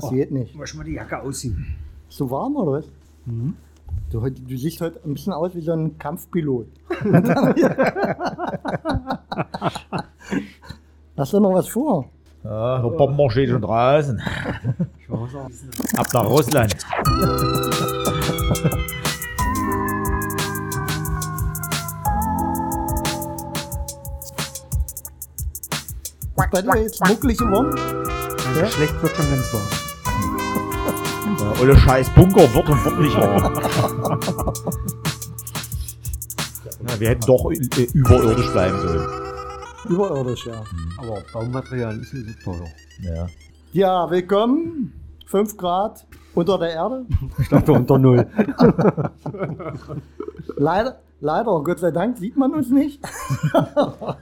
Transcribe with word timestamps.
Passiert 0.00 0.30
nicht. 0.30 0.54
Muss 0.54 0.74
mal 0.74 0.84
die 0.84 0.92
Jacke 0.92 1.20
ausziehen. 1.20 1.76
Ist 2.08 2.18
so 2.18 2.30
warm 2.30 2.56
oder 2.56 2.78
was? 2.78 2.86
Mhm. 3.24 3.54
Du, 4.10 4.20
du 4.20 4.56
siehst 4.56 4.80
heute 4.80 5.00
ein 5.04 5.14
bisschen 5.14 5.32
aus 5.32 5.54
wie 5.54 5.60
so 5.60 5.72
ein 5.72 5.98
Kampfpilot. 5.98 6.66
Hast 11.16 11.32
du 11.32 11.40
noch 11.40 11.54
was 11.54 11.68
vor? 11.68 12.10
Ja, 12.44 12.80
der 12.80 12.90
Bomber 12.90 13.30
steht 13.30 13.50
schon 13.50 13.62
draußen. 13.62 14.20
Ab 15.96 16.06
nach 16.12 16.26
Russland. 16.26 16.76
Bei 26.52 26.62
dir 26.62 26.82
jetzt 26.82 27.06
muckelig 27.06 27.38
geworden? 27.38 27.74
ja? 28.56 28.66
Schlecht 28.66 29.02
wird 29.02 29.16
schon 29.16 29.30
ganz 29.30 29.52
warm. 29.52 29.85
Olle 31.60 31.76
scheiß 31.76 32.10
Bunker 32.14 32.52
wird 32.54 32.68
und 32.68 32.84
wird 32.84 32.98
nicht. 33.00 33.16
Ja, 36.88 37.00
wir 37.00 37.08
hätten 37.08 37.26
doch 37.26 37.50
äh, 37.50 37.82
überirdisch 37.94 38.50
bleiben 38.52 38.78
sollen. 38.78 39.08
Überirdisch, 39.88 40.46
ja. 40.46 40.62
Aber 40.98 41.22
Baumaterial 41.32 41.98
ist 41.98 42.12
nicht 42.12 42.42
so 42.42 42.52
teuer. 42.52 42.66
Ja. 43.00 43.26
Ja, 43.72 44.10
willkommen. 44.10 44.92
5 45.26 45.56
Grad 45.56 46.06
unter 46.34 46.58
der 46.58 46.70
Erde. 46.74 47.06
Ich 47.38 47.48
dachte 47.48 47.72
unter 47.72 47.98
Null. 47.98 48.26
Leider, 50.56 50.98
leider, 51.20 51.62
Gott 51.62 51.78
sei 51.78 51.90
Dank, 51.90 52.18
sieht 52.18 52.36
man 52.36 52.54
uns 52.54 52.70
nicht. 52.70 53.00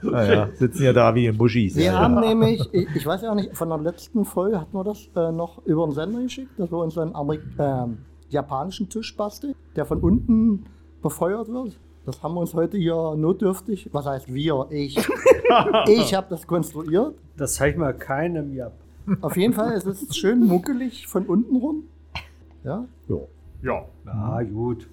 Naja, 0.01 0.49
sitzen 0.53 0.83
ja 0.83 0.93
da 0.93 1.13
wie 1.15 1.25
in 1.25 1.37
Buschis. 1.37 1.75
Wir 1.75 1.85
ja, 1.85 1.99
haben 1.99 2.15
ja. 2.15 2.29
nämlich, 2.29 2.73
ich, 2.73 2.87
ich 2.95 3.05
weiß 3.05 3.21
ja 3.21 3.33
nicht, 3.35 3.55
von 3.55 3.69
der 3.69 3.79
letzten 3.79 4.23
Folge 4.25 4.59
hatten 4.59 4.75
wir 4.75 4.83
das 4.83 5.09
äh, 5.15 5.31
noch 5.31 5.65
über 5.65 5.85
den 5.85 5.93
Sender 5.93 6.21
geschickt, 6.21 6.51
dass 6.57 6.71
wir 6.71 6.77
uns 6.77 6.97
einen 6.97 7.15
Amerik 7.15 7.41
ähm, 7.59 7.97
japanischen 8.29 8.89
Tisch 8.89 9.15
basteln, 9.15 9.55
der 9.75 9.85
von 9.85 9.99
unten 9.99 10.65
befeuert 11.01 11.49
wird. 11.49 11.77
Das 12.05 12.21
haben 12.21 12.35
wir 12.35 12.41
uns 12.41 12.53
heute 12.53 12.77
hier 12.77 13.15
notdürftig, 13.15 13.89
was 13.91 14.05
heißt 14.05 14.33
wir, 14.33 14.67
ich. 14.69 14.97
ich 15.87 16.13
habe 16.13 16.27
das 16.29 16.45
konstruiert. 16.45 17.15
Das 17.35 17.55
zeigt 17.55 17.77
mal 17.77 17.93
keinem 17.93 18.53
Jap. 18.53 18.73
Auf 19.21 19.37
jeden 19.37 19.53
Fall 19.53 19.73
ist 19.73 19.85
es 19.85 20.15
schön 20.15 20.45
muckelig 20.45 21.07
von 21.07 21.25
unten 21.25 21.55
rum. 21.55 21.83
Ja. 22.63 22.85
Ja. 23.07 23.17
Ja. 23.63 23.85
Ah, 24.05 24.43
gut. 24.43 24.87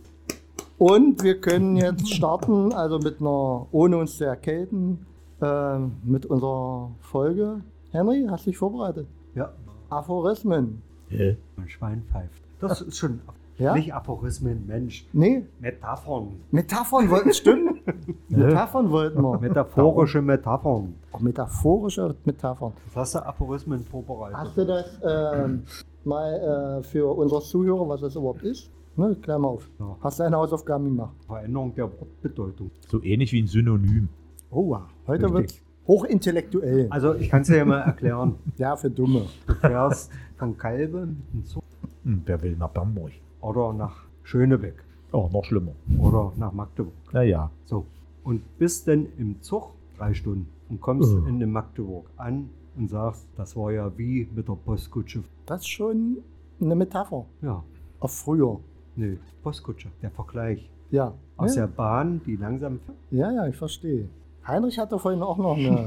Und 0.83 1.23
wir 1.23 1.41
können 1.41 1.77
jetzt 1.77 2.13
starten, 2.13 2.73
also 2.73 2.99
mit 2.99 3.21
einer, 3.21 3.69
ohne 3.71 3.99
uns 3.99 4.17
zu 4.17 4.25
erkälten, 4.25 5.07
äh, 5.41 5.79
mit 6.03 6.27
unserer 6.27 6.91
Folge. 6.99 7.61
Henry, 7.93 8.27
hast 8.29 8.47
du 8.47 8.51
dich 8.51 8.59
vorbereitet? 8.59 9.07
Ja, 9.37 9.53
Aphorismen. 9.91 10.83
Hä? 11.09 11.37
ein 11.57 11.69
Schwein 11.69 12.03
pfeift. 12.11 12.43
Das 12.59 12.81
ist 12.81 12.97
schon 12.97 13.21
Ja? 13.59 13.75
nicht 13.77 13.95
Aphorismen, 13.95 14.67
Mensch. 14.67 15.07
Nee, 15.13 15.47
Metaphern. 15.61 16.41
Metaphern 16.51 17.09
wollten, 17.11 17.33
stimmt. 17.33 17.81
Metaphern 18.29 18.91
wollten 18.91 19.23
wir. 19.23 19.39
Metaphorische 19.39 20.21
Metaphern. 20.21 20.97
Auch 21.13 21.21
metaphorische 21.21 22.17
Metaphern. 22.25 22.73
Was 22.93 22.97
hast 22.97 23.15
du 23.15 23.29
Aphorismen 23.29 23.85
vorbereitet? 23.85 24.37
Hast 24.37 24.57
du 24.57 24.67
das 24.67 24.99
ähm, 25.09 25.63
mal 26.03 26.81
äh, 26.81 26.83
für 26.83 27.07
unsere 27.17 27.41
Zuhörer, 27.41 27.89
was 27.89 28.01
das 28.01 28.17
überhaupt 28.17 28.43
ist? 28.43 28.69
Ne, 28.97 29.17
klär 29.23 29.39
mal 29.39 29.49
auf. 29.49 29.69
Ja. 29.79 29.97
Hast 30.01 30.19
du 30.19 30.25
deine 30.25 30.37
Hausaufgaben 30.37 30.85
gemacht? 30.85 31.15
Veränderung 31.27 31.75
der 31.75 31.91
Wortbedeutung. 31.91 32.71
So 32.89 33.03
ähnlich 33.03 33.33
wie 33.33 33.43
ein 33.43 33.47
Synonym. 33.47 34.09
Oh, 34.51 34.69
wow. 34.71 34.83
heute 35.07 35.25
Richtig. 35.35 35.35
wird 35.35 35.63
hochintellektuell. 35.89 36.89
Also 36.91 37.15
ich 37.15 37.31
kann 37.31 37.41
es 37.43 37.49
dir 37.49 37.57
ja 37.57 37.65
mal 37.65 37.79
erklären. 37.81 38.35
Ja, 38.59 38.77
für 38.77 38.91
Dumme. 38.91 39.27
Du 39.47 39.55
fährst 39.55 40.11
von 40.37 40.57
Kalbe 40.59 41.07
mit 41.07 41.17
dem 41.33 41.45
Zug 41.47 41.63
Hm, 42.05 42.23
wer 42.27 42.43
will 42.43 42.57
nach 42.57 42.69
Bamberg? 42.71 43.13
oder 43.41 43.73
nach 43.73 44.05
Schönebeck 44.25 44.85
Oh, 45.13 45.29
noch 45.33 45.45
schlimmer. 45.45 45.73
oder 45.99 46.33
nach 46.37 46.53
Magdeburg. 46.53 46.95
Naja. 47.13 47.51
So. 47.65 47.87
Und 48.25 48.43
bist 48.59 48.89
dann 48.89 49.07
im 49.19 49.41
Zug 49.43 49.71
drei 49.99 50.13
Stunden 50.15 50.47
und 50.69 50.81
kommst 50.81 51.13
Oh. 51.15 51.27
in 51.27 51.39
den 51.41 51.51
Magdeburg 51.53 52.07
an 52.17 52.49
und 52.77 52.89
sagst, 52.91 53.27
das 53.37 53.57
war 53.57 53.73
ja 53.73 53.91
wie 53.99 54.29
mit 54.35 54.49
der 54.49 54.55
Postkutsche. 54.55 55.23
Das 55.47 55.63
ist 55.63 55.69
schon 55.69 56.19
eine 56.61 56.75
Metapher. 56.75 57.25
Ja, 57.43 57.63
Auf 58.01 58.13
früher. 58.13 58.59
Nee, 58.97 59.19
Postkutsche, 59.43 59.89
der 60.03 60.11
Vergleich. 60.11 60.69
Ja. 60.91 61.15
Aus 61.37 61.55
ja. 61.57 61.67
der 61.67 61.73
Bahn, 61.73 62.21
die 62.27 62.37
langsam 62.37 62.79
fährt. 62.81 62.97
ja, 63.11 63.33
ja, 63.33 63.47
ich 63.47 63.57
verstehe. 63.57 64.09
Heinrich 64.47 64.79
hatte 64.79 64.99
vorhin 64.99 65.23
auch 65.23 65.39
noch 65.39 65.57
eine, 65.57 65.87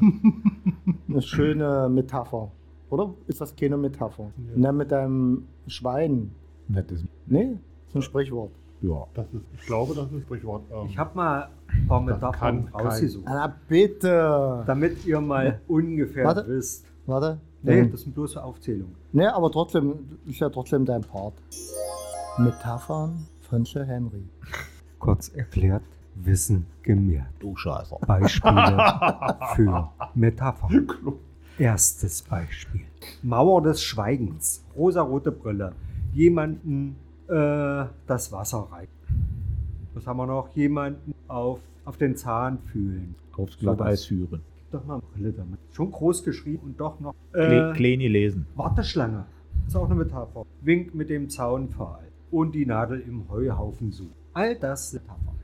eine 1.09 1.21
schöne 1.21 1.89
Metapher. 1.89 2.51
Oder 2.89 3.13
ist 3.27 3.41
das 3.41 3.55
keine 3.55 3.77
Metapher? 3.77 4.31
Na, 4.55 4.71
mit 4.71 4.91
deinem 4.91 5.45
Schwein. 5.67 6.31
Nettes. 6.67 7.03
Nee, 7.27 7.57
ist 7.87 7.95
ein 7.95 8.01
Sprichwort. 8.01 8.51
Ja. 8.81 9.05
Das 9.13 9.25
ist, 9.33 9.41
ich 9.53 9.65
glaube, 9.65 9.93
das 9.95 10.05
ist 10.07 10.11
ein 10.13 10.21
Sprichwort. 10.21 10.63
Ähm, 10.71 10.87
Ich 10.89 10.97
habe 10.97 11.15
mal 11.15 11.49
ein 11.67 11.87
paar 11.87 12.01
Metaphern 12.01 12.67
rausgesucht, 12.73 13.25
Na 13.27 13.53
bitte. 13.67 14.63
damit 14.65 15.05
ihr 15.05 15.19
mal 15.21 15.59
ungefähr 15.67 16.25
Warte. 16.25 16.45
wisst. 16.47 16.85
Warte. 17.05 17.39
Nee, 17.61 17.81
Nee, 17.83 17.89
das 17.89 18.01
sind 18.01 18.13
bloße 18.13 18.41
Aufzählungen. 18.43 18.95
nee, 19.11 19.25
aber 19.25 19.51
trotzdem, 19.51 19.93
ist 20.27 20.39
ja 20.39 20.49
trotzdem 20.49 20.85
dein 20.85 21.01
Part. 21.01 21.33
Metaphern 22.37 23.27
von 23.39 23.63
Sir 23.63 23.85
Henry. 23.85 24.27
Kurz 24.99 25.29
erklärt, 25.29 25.83
Wissen 26.15 26.65
gemehrt. 26.83 27.27
Du 27.39 27.55
Scheißer. 27.55 27.97
Beispiele 28.05 29.37
für 29.55 29.89
Metaphern. 30.15 30.87
Erstes 31.57 32.21
Beispiel. 32.23 32.81
Mauer 33.23 33.61
des 33.61 33.81
Schweigens. 33.81 34.65
Rosarote 34.75 35.31
Brille. 35.31 35.71
Jemanden 36.13 36.97
äh, 37.29 37.85
das 38.05 38.31
Wasser 38.33 38.67
reichen. 38.69 38.91
Was 39.93 40.05
haben 40.05 40.17
wir 40.17 40.25
noch? 40.25 40.49
Jemanden 40.55 41.15
auf, 41.29 41.59
auf 41.85 41.95
den 41.97 42.17
Zahn 42.17 42.59
fühlen. 42.59 43.15
Aufs 43.37 43.57
Glatteis 43.57 44.05
führen. 44.05 44.41
Doch 44.71 44.85
noch 44.85 44.95
eine 44.95 45.03
Brille 45.13 45.31
damit. 45.31 45.59
Schon 45.71 45.89
groß 45.89 46.23
geschrieben 46.23 46.63
und 46.65 46.79
doch 46.79 46.99
noch. 46.99 47.15
Äh, 47.33 47.71
Kleine 47.73 48.09
lesen. 48.09 48.45
Warteschlange. 48.55 49.25
Ist 49.67 49.75
auch 49.77 49.85
eine 49.85 49.95
Metapher. 49.95 50.45
Wink 50.61 50.93
mit 50.93 51.09
dem 51.09 51.29
Zaunpfahl. 51.29 52.05
Und 52.35 52.53
die 52.53 52.65
Nadel 52.65 52.99
im 52.99 53.29
Heuhaufen 53.29 53.93
suchen. 53.93 54.11
All 54.33 54.57
das 54.57 54.91
sind 54.91 55.03
Metaphern. 55.03 55.35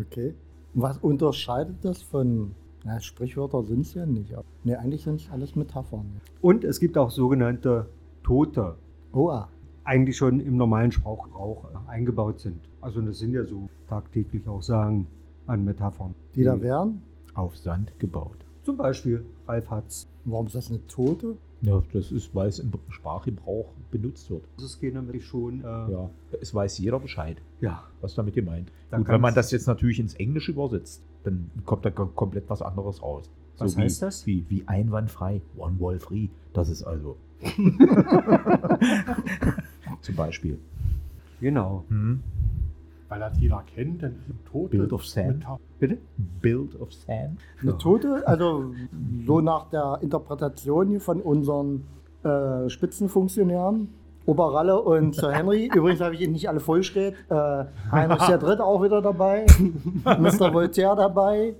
Okay. 0.00 0.34
Was 0.72 0.96
unterscheidet 0.96 1.76
das 1.82 2.00
von, 2.00 2.52
na, 2.86 2.98
Sprichwörter 3.00 3.62
sind 3.64 3.80
es 3.80 3.92
ja 3.92 4.06
nicht. 4.06 4.34
Nee, 4.64 4.74
eigentlich 4.76 5.02
sind 5.02 5.20
es 5.20 5.30
alles 5.30 5.54
Metaphern. 5.56 6.06
Und 6.40 6.64
es 6.64 6.80
gibt 6.80 6.96
auch 6.96 7.10
sogenannte 7.10 7.86
Tote. 8.22 8.76
Oh, 9.12 9.28
ah. 9.28 9.50
eigentlich 9.84 10.16
schon 10.16 10.40
im 10.40 10.56
normalen 10.56 10.90
Sprachgebrauch 10.90 11.66
äh, 11.66 11.90
eingebaut 11.90 12.40
sind. 12.40 12.60
Also 12.80 13.02
das 13.02 13.18
sind 13.18 13.34
ja 13.34 13.44
so 13.44 13.68
tagtäglich 13.90 14.48
auch 14.48 14.62
Sagen 14.62 15.06
an 15.46 15.66
Metaphern. 15.66 16.14
die 16.34 16.44
da 16.44 16.58
wären. 16.62 17.02
Auf 17.34 17.58
Sand 17.58 17.92
gebaut. 17.98 18.38
Zum 18.62 18.78
Beispiel 18.78 19.22
Ralf 19.46 19.68
Hatz. 19.68 20.08
Warum 20.24 20.46
ist 20.46 20.54
das 20.54 20.70
eine 20.70 20.86
Tote? 20.86 21.36
Ja, 21.62 21.82
das 21.92 22.10
ist, 22.10 22.34
weil 22.34 22.48
es 22.48 22.58
im 22.58 22.72
Sprachgebrauch 22.90 23.66
benutzt 23.92 24.28
wird. 24.30 24.42
Das 24.56 24.64
ist 24.64 24.82
natürlich 24.82 25.24
schon. 25.24 25.60
Äh, 25.60 25.64
ja. 25.64 26.10
Es 26.40 26.52
weiß 26.52 26.78
jeder 26.78 26.98
Bescheid, 26.98 27.36
ja. 27.60 27.84
was 28.00 28.14
damit 28.16 28.34
gemeint. 28.34 28.70
Da 28.90 28.98
Gut, 28.98 29.08
wenn 29.08 29.20
man 29.20 29.34
das 29.34 29.52
jetzt 29.52 29.68
natürlich 29.68 30.00
ins 30.00 30.14
Englische 30.14 30.50
übersetzt, 30.50 31.02
dann 31.22 31.50
kommt 31.64 31.84
da 31.84 31.90
kom- 31.90 32.12
komplett 32.14 32.50
was 32.50 32.62
anderes 32.62 33.00
raus. 33.00 33.30
Was 33.58 33.76
wie, 33.76 33.82
heißt 33.82 34.02
das? 34.02 34.26
Wie, 34.26 34.44
wie 34.48 34.66
einwandfrei, 34.66 35.40
one 35.56 35.78
wall 35.78 36.00
free. 36.00 36.28
Das 36.52 36.68
ist 36.68 36.82
also. 36.82 37.16
Zum 40.00 40.16
Beispiel. 40.16 40.58
Genau. 41.40 41.84
Hm? 41.88 42.22
Weil 43.12 43.20
das 43.20 43.38
jeder 43.38 43.62
kennt, 43.74 44.02
dann 44.02 44.12
ist 44.12 44.26
ein 44.30 44.38
Tote. 44.50 44.74
Build 44.78 44.92
of 44.94 45.04
Sand. 45.04 45.44
Bitte? 45.78 45.98
Build 46.40 46.80
of 46.80 46.94
Sand. 46.94 47.38
Eine. 47.60 47.76
Tote? 47.76 48.26
Also 48.26 48.72
so 49.26 49.42
nach 49.42 49.68
der 49.68 49.98
Interpretation 50.00 50.88
hier 50.88 51.00
von 51.00 51.20
unseren 51.20 51.84
äh, 52.24 52.70
Spitzenfunktionären. 52.70 53.88
Oberralle 54.24 54.80
und 54.80 55.14
Sir 55.14 55.30
Henry. 55.32 55.66
Übrigens 55.74 56.00
habe 56.00 56.14
ich 56.14 56.22
Ihnen 56.22 56.32
nicht 56.32 56.48
alle 56.48 56.60
vorgestellt. 56.60 57.16
Äh, 57.28 57.64
Heinrich 57.90 58.22
der 58.22 58.38
Dritte 58.38 58.64
auch 58.64 58.82
wieder 58.82 59.02
dabei. 59.02 59.44
Mr. 60.04 60.54
Voltaire 60.54 60.96
dabei. 60.96 61.54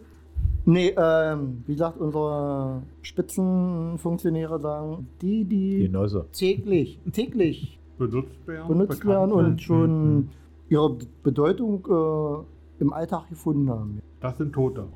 Nee, 0.64 0.94
ähm, 0.96 1.64
wie 1.66 1.74
sagt 1.74 1.98
unsere 1.98 2.80
Spitzenfunktionäre 3.02 4.58
sagen, 4.58 5.06
die, 5.20 5.44
die 5.44 5.80
Genosse. 5.80 6.24
täglich, 6.32 6.98
täglich 7.12 7.78
benutzt 7.98 8.46
werden. 8.46 8.68
benutzt 8.68 9.04
werden 9.04 9.32
und 9.32 9.60
schon 9.60 10.14
Mhm. 10.14 10.28
Ihre 10.72 10.96
Bedeutung 11.22 11.84
äh, 11.88 12.82
im 12.82 12.92
Alltag 12.92 13.28
gefunden 13.28 13.68
haben. 13.70 14.00
Das 14.20 14.38
sind 14.38 14.52
Tote. 14.52 14.86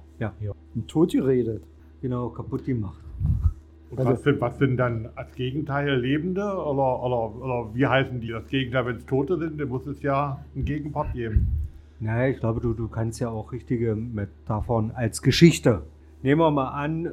Und 0.75 0.89
tot 0.89 1.13
geredet. 1.13 1.63
Genau, 2.01 2.31
kaputt 2.31 2.65
gemacht. 2.65 2.99
Und 3.91 3.99
Also- 3.99 4.11
was, 4.13 4.23
sind, 4.23 4.41
was 4.41 4.59
sind 4.59 4.77
dann 4.79 5.09
als 5.15 5.35
Gegenteil 5.35 6.01
Lebende? 6.01 6.43
Oder, 6.43 7.03
oder, 7.03 7.37
oder 7.45 7.75
wie 7.75 7.87
heißen 7.87 8.21
die? 8.21 8.29
Das 8.29 8.47
Gegenteil, 8.49 8.87
wenn 8.87 8.97
es 8.97 9.07
Tote 9.07 9.39
sind, 9.39 9.61
dann 9.61 9.69
muss 9.69 9.87
es 9.87 10.03
ja 10.03 10.43
einen 10.55 10.65
Gegenpart 10.65 11.13
geben. 11.13 11.47
Naja, 12.01 12.29
ich 12.33 12.41
glaube, 12.41 12.61
du, 12.61 12.73
du 12.75 12.89
kannst 12.89 13.21
ja 13.21 13.29
auch 13.31 13.53
richtige 13.53 13.95
Metaphern 13.95 14.93
als 14.95 15.23
Geschichte. 15.23 15.83
Nehmen 16.23 16.41
wir 16.41 16.51
mal 16.51 16.69
an, 16.69 17.07
äh, 17.07 17.09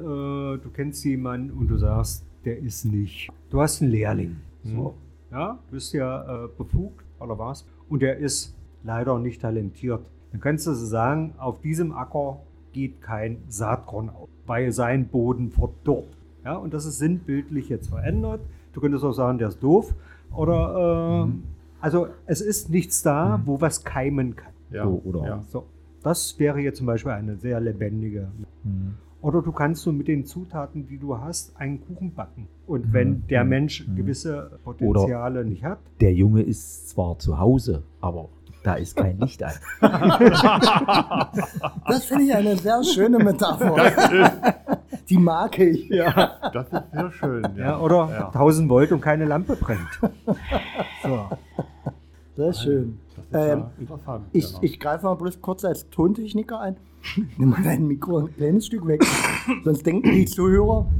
du 0.58 0.70
kennst 0.72 1.04
jemanden 1.04 1.50
und 1.52 1.68
du 1.68 1.76
sagst, 1.78 2.24
der 2.44 2.58
ist 2.58 2.84
nicht. 2.84 3.30
Du 3.50 3.60
hast 3.60 3.80
einen 3.80 3.90
Lehrling. 3.92 4.36
So. 4.62 4.94
Ja, 5.30 5.58
du 5.68 5.74
bist 5.74 5.92
ja 5.94 6.44
äh, 6.44 6.48
befugt 6.58 7.04
oder 7.20 7.38
was? 7.38 7.66
Und 7.88 8.02
er 8.02 8.16
ist 8.16 8.54
leider 8.82 9.18
nicht 9.18 9.40
talentiert. 9.42 10.00
Dann 10.32 10.40
kannst 10.40 10.66
du 10.66 10.72
sagen, 10.74 11.34
auf 11.38 11.60
diesem 11.60 11.92
Acker 11.92 12.40
geht 12.72 13.00
kein 13.00 13.38
Saatkorn 13.48 14.08
auf, 14.10 14.28
weil 14.46 14.72
sein 14.72 15.06
Boden 15.08 15.50
verdorrt. 15.50 16.06
Ja, 16.44 16.56
und 16.56 16.74
das 16.74 16.84
ist 16.86 16.98
sinnbildlich 16.98 17.68
jetzt 17.68 17.88
verändert. 17.88 18.40
Du 18.72 18.80
könntest 18.80 19.04
auch 19.04 19.12
sagen, 19.12 19.38
der 19.38 19.48
ist 19.48 19.62
doof. 19.62 19.94
Oder, 20.34 21.26
äh, 21.28 21.32
also 21.80 22.08
es 22.26 22.40
ist 22.40 22.68
nichts 22.70 23.02
da, 23.02 23.40
wo 23.44 23.60
was 23.60 23.84
keimen 23.84 24.34
kann. 24.36 24.52
Ja, 24.70 24.84
So, 24.84 25.00
oder- 25.04 25.24
ja. 25.26 25.42
So, 25.48 25.64
das 26.02 26.38
wäre 26.38 26.58
jetzt 26.60 26.78
zum 26.78 26.86
Beispiel 26.86 27.12
eine 27.12 27.36
sehr 27.36 27.60
lebendige. 27.60 28.28
Mhm. 28.64 28.94
Oder 29.24 29.40
du 29.40 29.52
kannst 29.52 29.82
so 29.82 29.90
mit 29.90 30.06
den 30.06 30.26
Zutaten, 30.26 30.86
die 30.86 30.98
du 30.98 31.18
hast, 31.18 31.56
einen 31.58 31.80
Kuchen 31.80 32.12
backen. 32.14 32.46
Und 32.66 32.92
wenn 32.92 33.26
der 33.28 33.42
Mhm. 33.44 33.48
Mensch 33.50 33.86
Mhm. 33.88 33.96
gewisse 33.96 34.50
Potenziale 34.62 35.44
nicht 35.46 35.64
hat, 35.64 35.78
Der 36.00 36.12
Junge 36.12 36.42
ist 36.42 36.90
zwar 36.90 37.18
zu 37.18 37.38
Hause, 37.38 37.82
aber 38.02 38.28
da 38.64 38.74
ist 38.74 38.94
kein 38.96 39.18
Licht 39.18 39.42
an. 39.42 39.52
Das 41.86 42.04
finde 42.04 42.24
ich 42.24 42.34
eine 42.34 42.56
sehr 42.56 42.82
schöne 42.84 43.18
Metapher. 43.18 43.74
Die 45.08 45.18
mag 45.18 45.58
ich. 45.58 45.88
ja. 45.88 46.32
Das 46.52 46.66
ist 46.66 46.82
sehr 46.92 47.10
schön. 47.12 47.42
Ja, 47.56 47.64
Ja, 47.64 47.80
oder 47.80 48.08
Ja. 48.10 48.26
1000 48.28 48.68
Volt 48.68 48.92
und 48.92 49.00
keine 49.00 49.24
Lampe 49.24 49.56
brennt. 49.56 50.00
So. 51.02 51.28
Sehr 52.36 52.52
schön. 52.52 52.98
Das 53.30 53.42
ist 53.42 53.48
Ähm, 53.52 53.58
ja 53.60 53.70
interessant. 53.78 54.24
Ich, 54.32 54.46
genau. 54.48 54.58
ich 54.62 54.80
greife 54.80 55.04
mal 55.06 55.14
bloß 55.14 55.40
kurz 55.40 55.64
als 55.64 55.88
Tontechniker 55.90 56.60
ein. 56.60 56.76
Nimm 57.38 57.50
mal 57.50 57.62
dein 57.62 57.86
Mikro 57.86 58.18
ein 58.18 58.34
kleines 58.34 58.66
Stück 58.66 58.86
weg. 58.86 59.04
Sonst 59.64 59.84
denken 59.86 60.10
die 60.12 60.24
Zuhörer, 60.24 60.90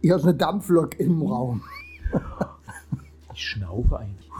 hier 0.00 0.16
ist 0.16 0.24
eine 0.24 0.34
Dampflok 0.34 0.98
im 1.00 1.22
Raum. 1.22 1.62
Ich 3.34 3.40
schnaufe 3.44 3.98
eigentlich. 3.98 4.30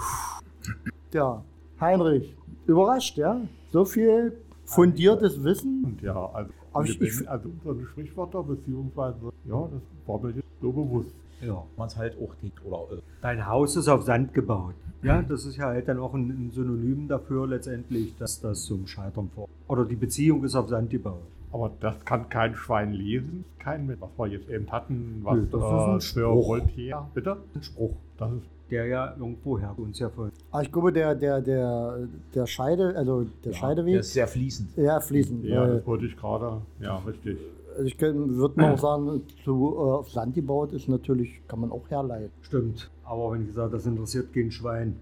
Ja, 1.12 1.42
Heinrich, 1.80 2.36
überrascht, 2.66 3.16
ja? 3.16 3.40
So 3.70 3.84
viel 3.84 4.36
fundiertes 4.64 5.42
Wissen. 5.42 5.84
Und 5.84 6.02
ja, 6.02 6.14
also, 6.32 6.50
Aber 6.72 6.84
ich- 6.84 7.00
ich- 7.00 7.28
also 7.28 7.48
unsere 7.64 7.86
Sprichwörter, 7.88 8.42
beziehungsweise, 8.42 9.32
ja, 9.46 9.68
das 9.72 9.82
war 10.06 10.20
mir 10.20 10.30
jetzt 10.30 10.46
so 10.60 10.70
bewusst. 10.72 11.14
Ja. 11.40 11.62
Man 11.76 11.86
es 11.86 11.96
halt 11.96 12.16
auch 12.20 12.34
nicht, 12.42 12.54
oder 12.64 12.96
äh, 12.96 13.00
Dein 13.22 13.46
Haus 13.46 13.76
ist 13.76 13.88
auf 13.88 14.02
Sand 14.02 14.34
gebaut. 14.34 14.74
Ja, 15.02 15.22
das 15.22 15.44
ist 15.44 15.56
ja 15.56 15.66
halt 15.66 15.88
dann 15.88 15.98
auch 15.98 16.14
ein, 16.14 16.50
Synonym 16.52 17.08
dafür 17.08 17.46
letztendlich, 17.46 18.16
dass 18.16 18.40
das 18.40 18.64
zum 18.64 18.86
Scheitern 18.86 19.30
vor. 19.34 19.48
Oder 19.68 19.84
die 19.84 19.96
Beziehung 19.96 20.44
ist 20.44 20.54
auf 20.56 20.68
Sand 20.68 20.90
gebaut. 20.90 21.22
Aber 21.52 21.70
das 21.80 22.04
kann 22.04 22.28
kein 22.28 22.54
Schwein 22.54 22.92
lesen, 22.92 23.44
kein 23.58 23.86
mit, 23.86 24.00
was 24.00 24.10
wir 24.18 24.26
jetzt 24.26 24.48
eben 24.50 24.70
hatten, 24.70 25.20
was 25.22 25.36
Nö, 25.36 25.46
das 25.50 25.62
ist 25.62 25.70
ein 25.70 25.96
äh, 25.96 26.00
Spruch. 26.00 26.48
Voltaire, 26.48 27.08
bitte? 27.14 27.36
Ein 27.54 27.62
Spruch, 27.62 27.92
Das 28.18 28.32
ist, 28.32 28.42
der 28.70 28.86
ja 28.86 29.14
irgendwo 29.18 29.58
her 29.58 29.74
uns 29.78 29.98
ja 29.98 30.10
von. 30.10 30.30
Aber 30.50 30.62
ich 30.62 30.70
glaube, 30.70 30.92
der, 30.92 31.14
der, 31.14 31.40
der, 31.40 32.06
der 32.34 32.46
Scheide, 32.46 32.94
also 32.96 33.22
der 33.22 33.30
der 33.44 33.52
Scheideweg, 33.54 33.96
ist 33.96 34.12
sehr 34.12 34.28
fließend. 34.28 34.76
ja, 34.76 35.00
fließend. 35.00 35.44
ja, 35.44 35.66
das 35.66 35.86
wollte 35.86 36.04
ich 36.04 36.16
gerade, 36.16 36.60
ja, 36.80 36.96
richtig. 36.98 37.38
ich 37.82 37.98
würde 37.98 38.60
mal 38.60 38.74
auch 38.74 38.78
sagen, 38.78 39.22
zu, 39.42 39.74
äh, 39.74 39.80
auf 39.80 40.10
Sand 40.10 40.34
gebaut 40.34 40.72
ist 40.72 40.88
natürlich, 40.88 41.40
kann 41.48 41.60
man 41.60 41.70
auch 41.72 41.88
herleiten. 41.88 42.30
Stimmt. 42.42 42.90
Aber 43.08 43.32
wenn 43.32 43.42
ich 43.44 43.52
sage, 43.52 43.72
das 43.72 43.86
interessiert 43.86 44.32
kein 44.32 44.50
Schwein. 44.50 44.96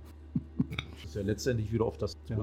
Das 0.92 1.04
ist 1.04 1.14
ja 1.14 1.22
letztendlich 1.22 1.72
wieder 1.72 1.84
auf 1.84 1.98
das 1.98 2.16
Ja. 2.28 2.36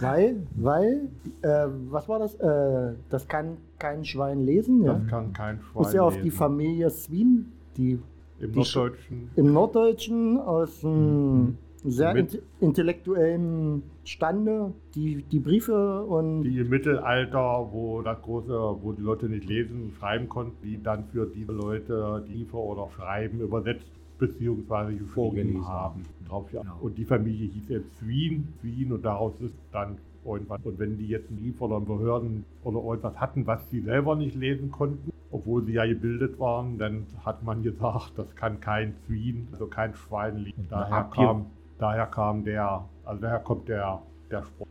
Weil, 0.00 0.36
weil, 0.56 1.08
äh, 1.42 1.66
was 1.90 2.08
war 2.08 2.18
das? 2.18 2.34
Äh, 2.36 2.94
das 3.08 3.28
kann 3.28 3.56
kein 3.78 4.04
Schwein 4.04 4.44
lesen, 4.44 4.82
ja? 4.82 4.94
Das 4.94 5.06
kann 5.08 5.32
kein 5.32 5.58
Schwein 5.60 5.82
Muss 5.82 5.92
ja 5.92 6.02
auf 6.02 6.16
die 6.16 6.22
lesen. 6.24 6.36
Familie 6.36 6.90
Sweden, 6.90 7.52
die 7.76 7.98
Im 8.40 8.52
die 8.52 8.60
Sch- 8.60 8.74
Norddeutschen, 8.76 9.30
im 9.36 9.52
Norddeutschen 9.52 10.38
aus 10.38 10.84
einem 10.84 11.56
sehr 11.84 12.14
Mit- 12.14 12.34
int 12.34 12.42
intellektuellen 12.60 13.82
Stande 14.04 14.72
die, 14.94 15.22
die 15.22 15.40
Briefe 15.40 16.02
und 16.04 16.42
die 16.42 16.58
im 16.58 16.68
Mittelalter, 16.68 17.68
wo 17.72 18.02
das 18.02 18.20
große, 18.22 18.48
wo 18.80 18.92
die 18.92 19.02
Leute 19.02 19.28
nicht 19.28 19.44
lesen 19.46 19.84
und 19.84 19.94
schreiben 19.94 20.28
konnten, 20.28 20.56
die 20.64 20.82
dann 20.82 21.04
für 21.12 21.26
diese 21.26 21.52
Leute 21.52 22.24
die 22.28 22.32
Briefe 22.44 22.56
oder 22.56 22.88
Schreiben 22.96 23.40
übersetzt 23.40 23.86
beziehungsweise 24.22 24.94
geschrieben 24.94 25.66
haben. 25.66 26.02
Drauf, 26.28 26.52
ja. 26.52 26.62
Genau. 26.62 26.78
Und 26.80 26.96
die 26.96 27.04
Familie 27.04 27.48
hieß 27.48 27.68
jetzt 27.68 27.98
Swien, 27.98 28.48
Swien 28.60 28.92
und 28.92 29.04
daraus 29.04 29.32
ist 29.40 29.54
dann 29.72 29.98
irgendwas. 30.24 30.60
Und 30.64 30.78
wenn 30.78 30.96
die 30.96 31.08
jetzt 31.08 31.28
einen 31.28 31.40
Brief 31.40 31.60
oder 31.60 31.76
einen 31.76 31.86
Behörden 31.86 32.44
oder 32.62 32.80
irgendwas 32.80 33.16
hatten, 33.20 33.46
was 33.46 33.68
sie 33.70 33.80
selber 33.80 34.14
nicht 34.14 34.36
lesen 34.36 34.70
konnten, 34.70 35.10
obwohl 35.32 35.64
sie 35.64 35.72
ja 35.72 35.86
gebildet 35.86 36.38
waren, 36.38 36.78
dann 36.78 37.06
hat 37.24 37.42
man 37.42 37.62
gesagt, 37.62 38.12
das 38.16 38.34
kann 38.36 38.60
kein 38.60 38.94
Swien, 39.06 39.48
also 39.52 39.66
kein 39.66 39.94
Schwein. 39.94 40.36
Und 40.56 40.70
Daher 40.70 41.04
kam, 41.12 41.46
daher 41.78 42.06
kam 42.06 42.44
der, 42.44 42.84
also 43.04 43.22
daher 43.22 43.40
kommt 43.40 43.68
der. 43.68 44.02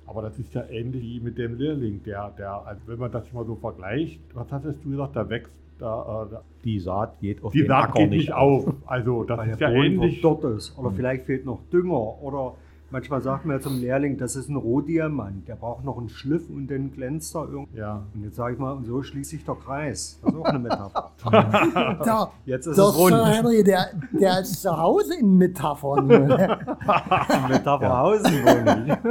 Aber 0.08 0.24
das 0.24 0.40
ist 0.40 0.54
ja 0.56 0.64
ähnlich 0.70 1.04
wie 1.04 1.20
mit 1.20 1.38
dem 1.38 1.56
Lehrling, 1.60 2.02
der, 2.04 2.32
der, 2.38 2.66
also 2.66 2.82
wenn 2.88 2.98
man 2.98 3.12
das 3.12 3.32
mal 3.32 3.46
so 3.46 3.56
vergleicht, 3.56 4.20
was 4.34 4.52
hattest 4.52 4.84
du 4.84 4.90
gesagt, 4.90 5.16
da 5.16 5.30
wächst, 5.30 5.61
da, 5.82 6.24
äh, 6.28 6.32
da 6.32 6.42
Die 6.64 6.80
Saat 6.80 7.20
geht 7.20 7.44
auf 7.44 7.52
die 7.54 7.60
den 7.60 7.68
Saat 7.68 7.84
Acker 7.90 8.00
geht 8.00 8.10
nicht 8.12 8.32
auf. 8.34 8.66
Also 8.86 9.24
das 9.24 9.38
Weil 9.40 9.50
ist 9.50 9.60
der 9.60 9.70
ja 9.70 9.74
Boden 9.76 9.86
ähnlich. 9.94 10.22
verdorrt 10.22 10.56
ist. 10.58 10.78
Oder 10.78 10.90
Mhm. 10.92 10.96
vielleicht 10.96 11.26
fehlt 11.26 11.46
noch 11.46 11.60
Dünger. 11.74 12.22
Oder 12.24 12.54
manchmal 12.92 13.22
sagt 13.22 13.46
man 13.46 13.56
ja 13.58 13.62
zum 13.62 13.80
Lehrling, 13.80 14.18
das 14.18 14.36
ist 14.36 14.50
ein 14.50 14.56
Rohdiamant. 14.58 15.48
Der 15.48 15.56
braucht 15.56 15.84
noch 15.84 15.98
einen 15.98 16.10
Schliff 16.10 16.50
und 16.50 16.68
dann 16.68 16.92
glänzt 16.92 17.36
er 17.36 17.48
irgendwie. 17.50 17.78
Ja. 17.80 18.04
Und 18.14 18.24
jetzt 18.24 18.36
sage 18.36 18.54
ich 18.54 18.60
mal, 18.60 18.74
und 18.74 18.86
so 18.86 19.02
schließt 19.02 19.32
sich 19.32 19.44
der 19.44 19.56
Kreis. 19.56 20.20
Das 20.24 20.34
ist 20.34 20.40
auch 20.40 20.46
eine 20.46 20.60
Metapher. 20.60 21.12
da, 22.06 22.32
Jetzt 22.46 22.68
ist 22.68 22.78
es 22.78 22.98
rund. 22.98 23.12
Sir 23.14 23.26
Henry, 23.26 23.64
der, 23.64 23.88
der 24.20 24.42
ist 24.42 24.62
zu 24.62 24.78
Hause 24.78 25.16
in 25.20 25.38
Metaphern. 25.38 26.06
Metapherhausen 27.50 28.34
ich. 28.34 29.06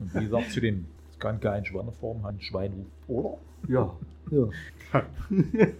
Und 0.00 0.14
wie 0.14 0.24
gesagt, 0.24 0.50
zu 0.50 0.60
dem, 0.60 0.86
es 1.10 1.18
kann 1.18 1.40
kein 1.40 1.64
Schweineform 1.64 2.22
haben, 2.24 2.40
Schwein 2.40 2.72
ruft, 3.08 3.08
oder? 3.08 3.36
Ja. 3.72 3.90
Ja. 4.30 4.48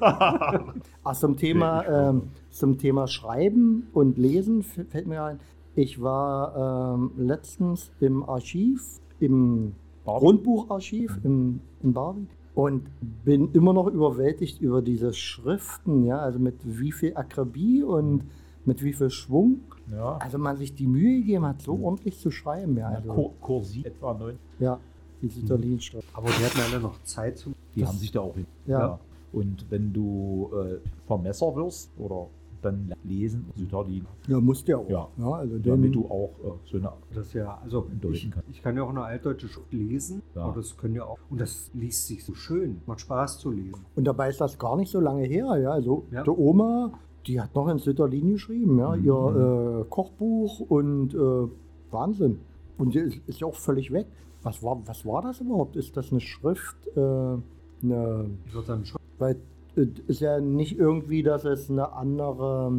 Ach, 1.05 1.17
zum 1.17 1.37
Thema, 1.37 1.85
ähm, 1.87 2.23
zum 2.51 2.79
Thema 2.79 3.07
Schreiben 3.07 3.87
und 3.93 4.19
Lesen 4.19 4.63
fällt 4.63 5.07
mir 5.07 5.23
ein, 5.23 5.41
ich 5.77 6.01
war 6.01 6.95
ähm, 6.95 7.13
letztens 7.17 7.91
im 8.01 8.23
Archiv, 8.29 9.01
im 9.21 9.75
Barbie? 10.05 10.25
Grundbucharchiv 10.27 11.21
in, 11.25 11.61
in 11.83 11.93
Barbie 11.93 12.27
und 12.55 12.89
bin 13.25 13.51
immer 13.53 13.73
noch 13.73 13.89
überwältigt 13.89 14.61
über 14.61 14.83
diese 14.83 15.13
Schriften, 15.13 16.05
ja, 16.05 16.19
also 16.19 16.39
mit 16.39 16.57
wie 16.63 16.93
viel 16.93 17.17
Akribie 17.17 17.83
und 17.83 18.25
mit 18.65 18.83
wie 18.83 18.93
viel 18.93 19.11
Schwung. 19.11 19.61
Ja. 19.93 20.17
Also 20.19 20.39
man 20.39 20.57
sich 20.57 20.75
die 20.75 20.87
Mühe 20.87 21.21
gegeben 21.21 21.45
hat, 21.45 21.61
so 21.61 21.79
ordentlich 21.83 22.19
zu 22.19 22.31
schreiben, 22.31 22.77
ja. 22.77 22.89
Also, 22.89 23.13
Kur 23.13 23.33
Kursiv 23.41 23.85
etwa 23.85 24.15
neun. 24.15 24.39
ja, 24.59 24.79
die 25.21 25.29
Süderlin-Schrift. 25.29 26.09
Aber 26.15 26.29
die 26.29 26.45
hatten 26.45 26.61
alle 26.61 26.81
noch 26.81 27.03
Zeit 27.03 27.39
zum. 27.39 27.55
Die 27.75 27.81
Das- 27.81 27.89
haben 27.91 27.99
sich 27.99 28.13
da 28.13 28.21
auch 28.21 28.35
hin. 28.35 28.47
Ja. 28.67 28.99
Und 29.33 29.67
wenn 29.71 29.93
du 29.93 30.51
äh, 30.55 30.79
Vermesser 31.07 31.55
wirst 31.57 31.91
oder 31.99 32.29
dann 32.63 32.95
lesen, 33.05 33.45
Sütterlin, 33.57 34.07
Ja, 34.27 34.41
musst 34.41 34.67
ja 34.69 34.79
auch. 34.79 34.89
Ja. 34.89 35.09
also 35.19 35.59
den, 35.59 35.63
damit 35.65 35.95
du 35.95 36.07
auch 36.07 36.31
äh, 36.43 36.51
so 36.71 36.79
eine 36.79 36.93
Das 37.15 37.33
ja, 37.35 37.59
also 37.63 37.87
ich, 38.11 38.31
kann. 38.31 38.43
ich 38.51 38.63
kann 38.63 38.75
ja 38.77 38.85
auch 38.85 38.89
eine 38.91 39.03
altdeutsche 39.03 39.49
Schrift 39.49 39.71
lesen, 39.73 40.23
Ja. 40.35 40.43
aber 40.45 40.55
das 40.57 40.75
können 40.77 40.95
ja 40.95 41.05
auch, 41.05 41.19
und 41.29 41.41
das 41.43 41.71
liest 41.75 42.07
sich 42.07 42.25
so 42.25 42.33
schön, 42.35 42.81
macht 42.87 43.01
Spaß 43.03 43.39
zu 43.39 43.51
lesen. 43.51 43.85
Und 43.97 44.05
dabei 44.05 44.31
ist 44.31 44.41
das 44.41 44.59
gar 44.59 44.77
nicht 44.77 44.91
so 44.91 44.99
lange 45.01 45.25
her, 45.25 45.57
ja. 45.59 45.73
Also 45.73 46.05
Ja. 46.11 46.23
der 46.23 46.39
Oma, 46.39 46.93
die 47.27 47.39
hat 47.41 47.55
noch 47.55 47.69
in 47.69 47.79
Sütterlin 47.79 48.31
geschrieben, 48.31 48.79
ja, 48.79 48.97
Mhm. 48.97 49.05
ihr 49.05 49.81
äh, 49.83 49.85
Kochbuch 49.91 50.61
und 50.61 51.13
äh, 51.15 51.49
Wahnsinn. 51.91 52.39
Und 52.79 52.95
die 52.95 53.01
ist, 53.01 53.19
ist 53.27 53.41
ja 53.41 53.47
auch 53.47 53.55
völlig 53.57 53.93
weg. 53.93 54.07
Was 54.43 54.63
war, 54.63 54.81
was 54.87 55.05
war 55.05 55.21
das 55.23 55.41
überhaupt? 55.41 55.77
Ist 55.77 55.97
das 55.99 56.11
eine 56.13 56.21
Schrift? 56.21 56.77
Äh, 56.97 57.37
eine, 57.85 58.27
Ich 58.47 58.55
würde 58.55 58.67
sagen, 58.67 58.85
schon. 58.85 59.01
weil 59.19 59.37
es 59.77 59.89
ist 60.07 60.21
ja 60.21 60.41
nicht 60.41 60.79
irgendwie, 60.79 61.23
dass 61.23 61.45
es 61.45 61.71
eine 61.71 61.93
andere 61.93 62.73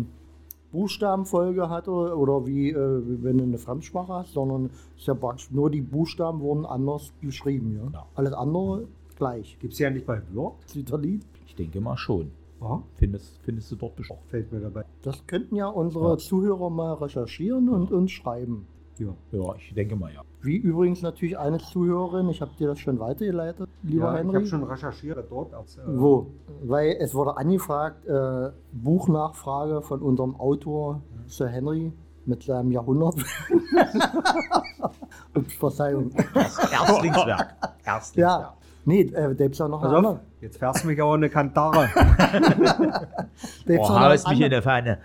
Buchstabenfolge 0.71 1.69
hat 1.69 1.87
oder, 1.87 2.17
oder 2.17 2.45
wie, 2.45 2.69
äh, 2.71 3.01
wenn 3.23 3.37
du 3.37 3.43
eine 3.43 3.57
Fremdsprache 3.57 4.11
hast, 4.13 4.33
sondern 4.33 4.65
es 4.95 5.01
ist 5.01 5.07
ja 5.07 5.13
praktisch 5.13 5.49
nur 5.51 5.69
die 5.69 5.81
Buchstaben 5.81 6.39
wurden 6.41 6.65
anders 6.65 7.13
geschrieben, 7.21 7.79
ja. 7.81 7.91
Ja. 7.93 8.05
Alles 8.15 8.33
andere 8.33 8.87
gleich. 9.15 9.57
Gibt 9.59 9.73
es 9.73 9.79
ja 9.79 9.89
nicht 9.89 10.05
bei 10.05 10.21
Word. 10.33 10.55
Sütterlin. 10.67 11.21
Ich 11.47 11.55
denke 11.55 11.79
mal 11.79 11.95
schon. 11.97 12.31
Ja, 12.61 12.81
Findest, 12.95 13.37
findest 13.43 13.71
du 13.71 13.75
dort 13.75 13.95
bestimmt. 13.95 14.19
fällt 14.27 14.51
mir 14.51 14.59
dabei. 14.59 14.83
Das 15.03 15.25
könnten 15.27 15.55
ja 15.55 15.67
unsere 15.67 16.11
Ja. 16.11 16.17
Zuhörer 16.17 16.69
mal 16.69 16.93
recherchieren 16.93 17.69
und 17.69 17.91
uns 17.91 18.11
schreiben. 18.11 18.65
Ja. 18.97 19.07
Ja, 19.31 19.55
ich 19.57 19.73
denke 19.73 19.95
mal 19.95 20.11
ja. 20.13 20.21
Wie 20.41 20.55
übrigens 20.57 21.01
natürlich 21.01 21.37
eine 21.37 21.57
Zuhörerin, 21.57 22.29
ich 22.29 22.41
habe 22.41 22.51
dir 22.57 22.67
das 22.67 22.79
schon 22.79 22.99
weitergeleitet, 22.99 23.67
lieber 23.83 24.05
ja, 24.05 24.13
ich 24.13 24.19
Henry. 24.19 24.35
habe 24.35 24.45
schon 24.45 24.63
recherchiert 24.63 25.25
dort. 25.29 25.53
Als, 25.53 25.77
äh, 25.77 25.81
Wo? 25.85 26.27
Weil 26.63 26.95
es 26.99 27.13
wurde 27.13 27.35
angefragt, 27.37 28.05
äh, 28.05 28.51
Buchnachfrage 28.71 29.81
von 29.81 30.01
unserem 30.01 30.35
Autor 30.39 31.01
Sir 31.27 31.47
Henry 31.49 31.91
mit 32.25 32.43
seinem 32.43 32.71
Jahrhundert. 32.71 33.15
Ups, 35.35 35.53
Verzeihung. 35.55 36.11
Erstlingswerk. 36.71 37.55
Erstlingswerk. 37.85 38.41
Ja, 38.41 38.53
Nee, 38.87 39.01
äh, 39.01 39.11
da 39.13 39.33
gibt's 39.33 39.59
auch 39.61 39.67
noch 39.67 39.81
auf, 39.83 39.91
anderen. 39.91 40.19
jetzt 40.41 40.59
fährst 40.59 40.83
du 40.83 40.87
mich 40.87 41.01
auch 41.01 41.13
eine 41.13 41.27
Kantare. 41.29 41.89
Da 43.65 43.65
gibt's 43.65 43.89
Oh, 43.89 44.29
mich 44.29 44.41
in 44.41 44.49
der 44.51 44.61
Pfanne. 44.61 44.99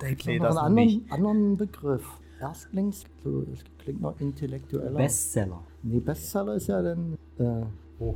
Da 0.00 0.08
gibt 0.08 0.20
es 0.20 0.26
Nee, 0.26 0.38
noch 0.38 0.46
das 0.46 0.56
einen 0.58 0.78
anderen, 0.78 1.06
anderen 1.10 1.56
Begriff. 1.56 2.06
Erstlings, 2.40 3.04
so, 3.24 3.42
das 3.42 3.60
klingt 3.78 4.00
noch 4.00 4.18
intellektueller. 4.20 4.96
Bestseller. 4.98 5.60
Nee, 5.82 6.00
Bestseller 6.00 6.54
ist 6.54 6.66
ja 6.68 6.82
dann. 6.82 7.16
Äh, 7.38 7.64
Oh, 7.98 8.14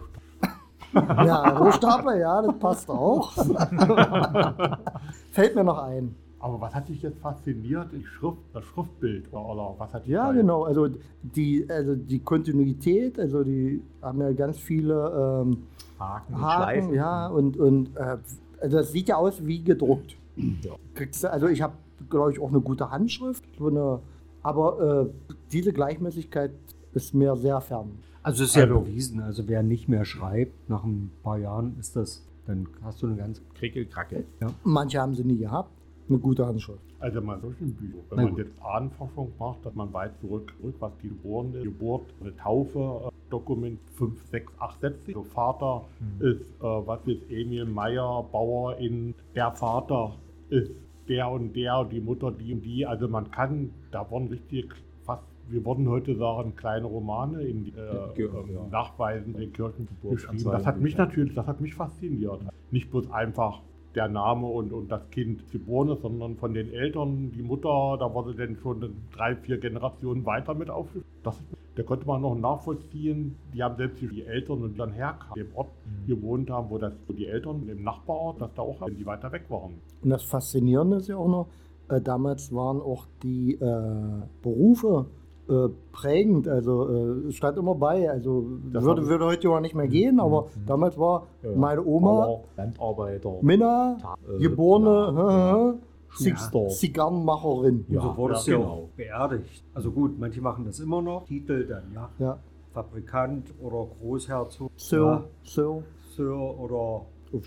ja, 0.94 1.56
Rohstapler, 1.56 2.18
ja, 2.18 2.42
das 2.42 2.58
passt 2.58 2.90
auch. 2.90 3.32
Fällt 5.30 5.54
mir 5.54 5.64
noch 5.64 5.78
ein. 5.78 6.14
Aber 6.38 6.60
was 6.60 6.74
hat 6.74 6.88
dich 6.88 7.02
jetzt 7.02 7.18
fasziniert? 7.20 7.92
Die 7.92 8.04
Schrift, 8.04 8.38
das 8.52 8.64
Schriftbild 8.64 9.32
oder, 9.32 9.74
was 9.78 9.92
hat 9.92 10.04
dich 10.04 10.12
Ja, 10.12 10.32
genau. 10.32 10.64
Also 10.64 10.88
die, 11.22 11.66
also 11.68 11.94
die 11.94 12.18
Kontinuität, 12.18 13.18
also 13.18 13.44
die 13.44 13.82
haben 14.00 14.20
ja 14.20 14.32
ganz 14.32 14.58
viele 14.58 15.44
ähm, 15.44 15.62
Haken, 15.98 16.34
und 16.34 16.40
Haken, 16.42 16.62
Schleifen. 16.62 16.94
ja, 16.94 17.26
und, 17.28 17.56
und 17.58 17.96
äh, 17.96 18.16
also 18.60 18.76
das 18.78 18.92
sieht 18.92 19.08
ja 19.08 19.16
aus 19.16 19.46
wie 19.46 19.62
gedruckt. 19.62 20.16
Ja. 20.36 20.72
Kriegst 20.94 21.24
du, 21.24 21.30
also 21.30 21.46
ich 21.48 21.60
habe, 21.60 21.74
glaube 22.08 22.32
ich, 22.32 22.40
auch 22.40 22.48
eine 22.50 22.60
gute 22.60 22.90
Handschrift, 22.90 23.44
so 23.58 23.66
eine, 23.68 24.00
aber 24.42 25.06
äh, 25.10 25.34
diese 25.52 25.72
Gleichmäßigkeit 25.72 26.52
ist 26.94 27.14
mir 27.14 27.36
sehr 27.36 27.60
fern. 27.60 27.98
Also 28.22 28.44
es 28.44 28.50
ist 28.50 28.56
ja 28.56 28.62
Also- 28.64 28.80
bewiesen. 28.80 29.20
Also 29.20 29.48
wer 29.48 29.62
nicht 29.62 29.88
mehr 29.88 30.04
schreibt, 30.04 30.68
nach 30.68 30.84
ein 30.84 31.10
paar 31.22 31.38
Jahren 31.38 31.76
ist 31.78 31.96
das, 31.96 32.26
dann 32.46 32.66
hast 32.82 33.02
du 33.02 33.06
eine 33.06 33.16
ganz. 33.16 33.40
Krickel, 33.54 33.86
Krackel. 33.86 34.24
Manche 34.64 35.00
haben 35.00 35.14
sie 35.14 35.24
nie 35.24 35.38
gehabt, 35.38 35.70
eine 36.08 36.18
gute 36.18 36.46
Handschrift. 36.46 36.80
Also 36.98 37.20
mal 37.22 37.40
solchen 37.40 37.72
Büchern. 37.74 38.00
Wenn 38.10 38.16
Na 38.18 38.22
man 38.24 38.34
gut. 38.34 38.38
jetzt 38.40 38.62
Ahnenforschung 38.62 39.32
macht, 39.38 39.64
dass 39.64 39.74
man 39.74 39.90
weit 39.94 40.18
zurück, 40.20 40.52
zurück 40.60 40.74
was 40.80 40.92
die 41.02 41.08
Geburt, 41.08 41.52
Geburt 41.62 42.02
eine 42.20 42.36
Taufe, 42.36 43.06
äh, 43.06 43.10
Dokument 43.30 43.78
5, 43.94 44.22
6, 44.30 44.52
8 44.58 44.80
Sätze. 44.80 45.12
So 45.12 45.22
Vater 45.22 45.86
ist, 46.18 46.40
äh, 46.40 46.62
was 46.62 46.98
ist 47.06 47.22
Emil 47.30 47.64
Meyer, 47.64 48.22
Bauer 48.30 48.76
in, 48.76 49.14
der 49.34 49.50
Vater 49.52 50.12
ist 50.50 50.72
der 51.10 51.28
und 51.30 51.54
der 51.54 51.78
und 51.80 51.92
die 51.92 52.00
Mutter 52.00 52.30
die 52.30 52.54
und 52.54 52.62
die. 52.62 52.86
Also 52.86 53.08
man 53.08 53.30
kann, 53.30 53.70
da 53.90 54.08
wurden 54.10 54.28
richtig 54.28 54.72
fast, 55.04 55.24
wir 55.48 55.64
würden 55.66 55.88
heute 55.88 56.14
sagen, 56.16 56.54
kleine 56.56 56.86
Romane 56.86 57.42
in 57.42 57.64
die, 57.64 57.70
äh, 57.70 58.14
Ge- 58.14 58.26
ähm, 58.26 58.54
ja. 58.54 58.66
Nachweisen 58.70 59.34
in 59.34 59.40
den 59.40 59.52
Kirchen 59.52 59.88
geschrieben. 60.10 60.44
Das 60.52 60.64
hat 60.66 60.80
mich 60.80 60.96
natürlich, 60.96 61.34
das 61.34 61.46
hat 61.46 61.60
mich 61.60 61.74
fasziniert. 61.74 62.40
Nicht 62.70 62.90
bloß 62.90 63.10
einfach 63.10 63.60
der 63.94 64.08
Name 64.08 64.46
und, 64.46 64.72
und 64.72 64.90
das 64.90 65.08
Kind 65.10 65.50
geboren 65.50 65.88
ist, 65.90 66.02
sondern 66.02 66.36
von 66.36 66.54
den 66.54 66.72
Eltern, 66.72 67.32
die 67.32 67.42
Mutter, 67.42 67.96
da 67.98 68.12
wurde 68.12 68.34
dann 68.34 68.56
schon 68.62 68.94
drei, 69.12 69.34
vier 69.36 69.58
Generationen 69.58 70.24
weiter 70.24 70.54
mit 70.54 70.70
aufgeschrieben. 70.70 71.08
Das, 71.22 71.42
da 71.74 71.82
konnte 71.82 72.06
man 72.06 72.22
noch 72.22 72.34
nachvollziehen, 72.34 73.36
die 73.52 73.62
haben 73.62 73.76
selbst 73.76 74.00
die 74.00 74.24
Eltern 74.24 74.62
und 74.62 74.78
dann 74.78 74.92
herkamen, 74.92 75.34
dem 75.34 75.54
Ort 75.54 75.70
gewohnt 76.06 76.50
haben, 76.50 76.70
wo, 76.70 76.78
das, 76.78 76.92
wo 77.06 77.12
die 77.12 77.26
Eltern 77.26 77.68
im 77.68 77.82
Nachbarort, 77.82 78.40
dass 78.40 78.54
da 78.54 78.62
auch, 78.62 78.80
wenn 78.80 78.96
die 78.96 79.06
weiter 79.06 79.32
weg 79.32 79.44
waren. 79.48 79.74
Und 80.02 80.10
das 80.10 80.22
Faszinierende 80.22 80.96
ist 80.96 81.08
ja 81.08 81.16
auch 81.16 81.28
noch, 81.28 81.48
äh, 81.88 82.00
damals 82.00 82.54
waren 82.54 82.80
auch 82.80 83.06
die 83.22 83.54
äh, 83.54 84.22
Berufe 84.42 85.06
äh, 85.48 85.68
prägend. 85.92 86.46
Also 86.48 86.88
äh, 86.88 87.28
es 87.28 87.36
stand 87.36 87.58
immer 87.58 87.74
bei. 87.74 88.10
Also 88.10 88.46
Das 88.72 88.84
würde, 88.84 89.06
würde 89.08 89.24
heute 89.26 89.48
ja 89.48 89.60
nicht 89.60 89.74
mehr 89.74 89.88
gehen, 89.88 90.20
aber 90.20 90.46
damals 90.66 90.96
war 90.98 91.26
Ja. 91.42 91.50
meine 91.56 91.84
Oma 91.84 92.40
Landarbeiter, 92.56 93.38
Minna, 93.42 93.96
Ta- 94.00 94.16
äh, 94.36 94.38
geborene 94.40 95.74
ja. 96.18 96.68
Zigarrenmacherin. 96.68 97.84
Und 97.88 97.94
Ja, 97.94 98.00
so 98.02 98.16
wurdest 98.16 98.46
ja, 98.46 98.54
du 98.56 98.60
genau. 98.62 98.72
auch 98.72 98.88
beerdigt. 98.96 99.64
Also 99.74 99.90
gut, 99.90 100.18
manche 100.18 100.40
machen 100.40 100.64
das 100.64 100.80
immer 100.80 101.00
noch. 101.02 101.24
Titel 101.24 101.66
dann, 101.66 101.84
ja. 101.94 102.08
Ja, 102.18 102.38
Fabrikant 102.72 103.52
oder 103.62 103.86
Großherzog. 104.00 104.70
Sir, 104.76 104.98
Ja, 105.04 105.24
Sir. 105.44 105.82
Sir 106.16 106.34
oder. 106.58 107.02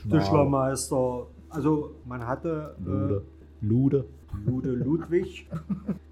Tischlermeister. 0.10 1.28
Also 1.50 1.92
man 2.06 2.26
hatte 2.26 2.74
Lude. 2.84 3.24
äh, 3.62 3.66
Lude. 3.66 4.06
Lude 4.46 4.72
Ludwig. 4.72 5.48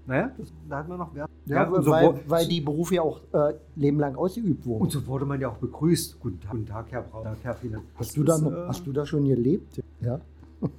naja, 0.06 0.30
das, 0.38 0.52
da 0.68 0.78
hat 0.78 0.88
man 0.88 0.98
noch 0.98 1.14
Wert. 1.14 1.30
Ja, 1.46 1.68
und, 1.68 1.82
so, 1.84 1.90
weil, 1.90 2.20
weil 2.26 2.46
die 2.46 2.60
Berufe 2.60 2.94
ja 2.96 3.02
auch 3.02 3.20
äh, 3.32 3.54
lebenlang 3.76 4.16
ausgeübt 4.16 4.64
wurden. 4.66 4.82
und 4.82 4.92
so 4.92 5.06
wurde 5.06 5.24
man 5.26 5.40
ja 5.40 5.48
auch 5.48 5.56
begrüßt. 5.58 6.18
Guten 6.20 6.40
Tag, 6.40 6.50
guten 6.52 6.66
Tag 6.66 6.86
Herr 6.90 7.02
Braun. 7.02 7.24
Guten 7.24 7.34
Tag, 7.36 7.44
Herr 7.44 7.54
Fiener. 7.54 7.78
Hast 7.96 8.16
du, 8.16 8.22
ist, 8.24 8.42
äh, 8.42 8.50
hast 8.68 8.86
du 8.86 8.92
da 8.92 9.06
schon 9.06 9.24
gelebt? 9.26 9.80
Ja. 10.00 10.20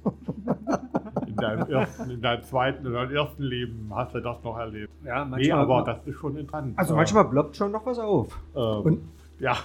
In 1.26 1.36
deinem, 1.36 1.68
ersten, 1.68 2.10
in 2.10 2.20
deinem 2.22 2.42
zweiten, 2.44 2.86
in 2.86 2.92
deinem 2.92 3.10
ersten 3.14 3.42
Leben 3.42 3.90
hast 3.94 4.14
du 4.14 4.20
das 4.20 4.42
noch 4.44 4.56
erlebt. 4.56 4.90
Ja, 5.04 5.24
manchmal, 5.24 5.40
Nee, 5.40 5.52
aber 5.52 5.82
das 5.84 6.06
ist 6.06 6.16
schon 6.16 6.36
interessant. 6.36 6.78
also 6.78 6.94
Äh, 6.94 6.96
manchmal 6.96 7.24
ploppt 7.28 7.56
schon 7.56 7.72
noch 7.72 7.84
was 7.84 7.98
auf. 7.98 8.38
Ähm, 8.54 8.80
Und- 8.82 9.00
ja, 9.40 9.56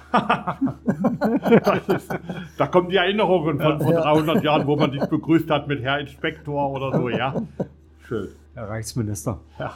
ist, 1.87 2.09
da 2.57 2.67
kommen 2.67 2.89
die 2.89 2.95
Erinnerungen 2.97 3.59
von 3.59 3.79
vor 3.79 3.91
Ja. 3.93 4.01
300 4.01 4.43
Jahren, 4.43 4.67
wo 4.67 4.75
man 4.75 4.91
dich 4.91 5.05
begrüßt 5.05 5.49
hat 5.51 5.67
mit 5.67 5.81
Herr 5.83 5.99
Inspektor 5.99 6.71
oder 6.71 6.97
so, 6.97 7.07
ja. 7.09 7.35
Schön. 8.07 8.29
Herr 8.59 8.69
Reichsminister. 8.69 9.39
Ja. 9.57 9.71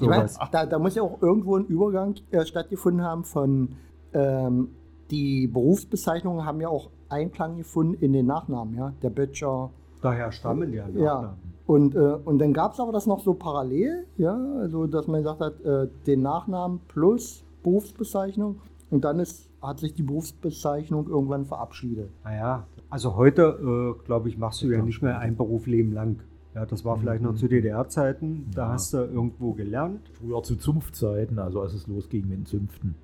Ich 0.00 0.06
meine, 0.06 0.28
da, 0.52 0.66
da 0.66 0.78
muss 0.78 0.94
ja 0.94 1.02
auch 1.02 1.22
irgendwo 1.22 1.56
ein 1.56 1.64
Übergang 1.66 2.16
äh, 2.30 2.44
stattgefunden 2.44 3.02
haben 3.02 3.24
von 3.24 3.70
ähm, 4.12 4.68
die 5.10 5.46
Berufsbezeichnungen 5.46 6.44
haben 6.44 6.60
ja 6.60 6.68
auch 6.68 6.90
Einklang 7.08 7.56
gefunden 7.56 7.94
in 8.02 8.12
den 8.12 8.26
Nachnamen, 8.26 8.76
ja. 8.76 8.92
Der 9.02 9.10
Böttcher. 9.10 9.70
Daher 10.02 10.32
stammen 10.32 10.72
ja 10.72 10.88
Ja. 10.88 11.14
Nachnamen. 11.14 11.36
Und, 11.66 11.94
äh, 11.94 11.98
und 11.98 12.38
dann 12.38 12.52
gab 12.52 12.74
es 12.74 12.80
aber 12.80 12.92
das 12.92 13.06
noch 13.06 13.20
so 13.20 13.34
parallel, 13.34 14.06
ja, 14.18 14.36
also 14.58 14.86
dass 14.86 15.06
man 15.06 15.22
gesagt 15.22 15.40
hat, 15.40 15.60
äh, 15.62 15.88
den 16.06 16.22
Nachnamen 16.22 16.80
plus 16.88 17.44
Berufsbezeichnung 17.62 18.60
und 18.90 19.04
dann 19.04 19.18
ist, 19.18 19.48
hat 19.62 19.80
sich 19.80 19.94
die 19.94 20.02
Berufsbezeichnung 20.02 21.08
irgendwann 21.08 21.44
verabschiedet. 21.44 22.10
Naja, 22.22 22.66
also 22.88 23.16
heute, 23.16 23.96
äh, 23.98 24.04
glaube 24.04 24.28
ich, 24.28 24.38
machst 24.38 24.62
du 24.62 24.68
ja 24.68 24.80
nicht 24.82 25.02
mehr 25.02 25.18
ein 25.18 25.36
Beruf 25.36 25.66
leben 25.66 25.92
lang. 25.92 26.20
Ja, 26.56 26.64
das 26.64 26.86
war 26.86 26.96
vielleicht 26.96 27.22
noch 27.22 27.34
zu 27.34 27.48
DDR-Zeiten. 27.48 28.46
Da 28.54 28.62
Ja. 28.68 28.72
hast 28.72 28.94
du 28.94 28.96
irgendwo 28.96 29.52
gelernt. 29.52 30.00
Früher 30.14 30.42
zu 30.42 30.56
Zunftzeiten, 30.56 31.38
also 31.38 31.60
als 31.60 31.74
es 31.74 31.86
losging 31.86 32.26
mit 32.30 32.38
den 32.38 32.46
Zünften. 32.46 32.94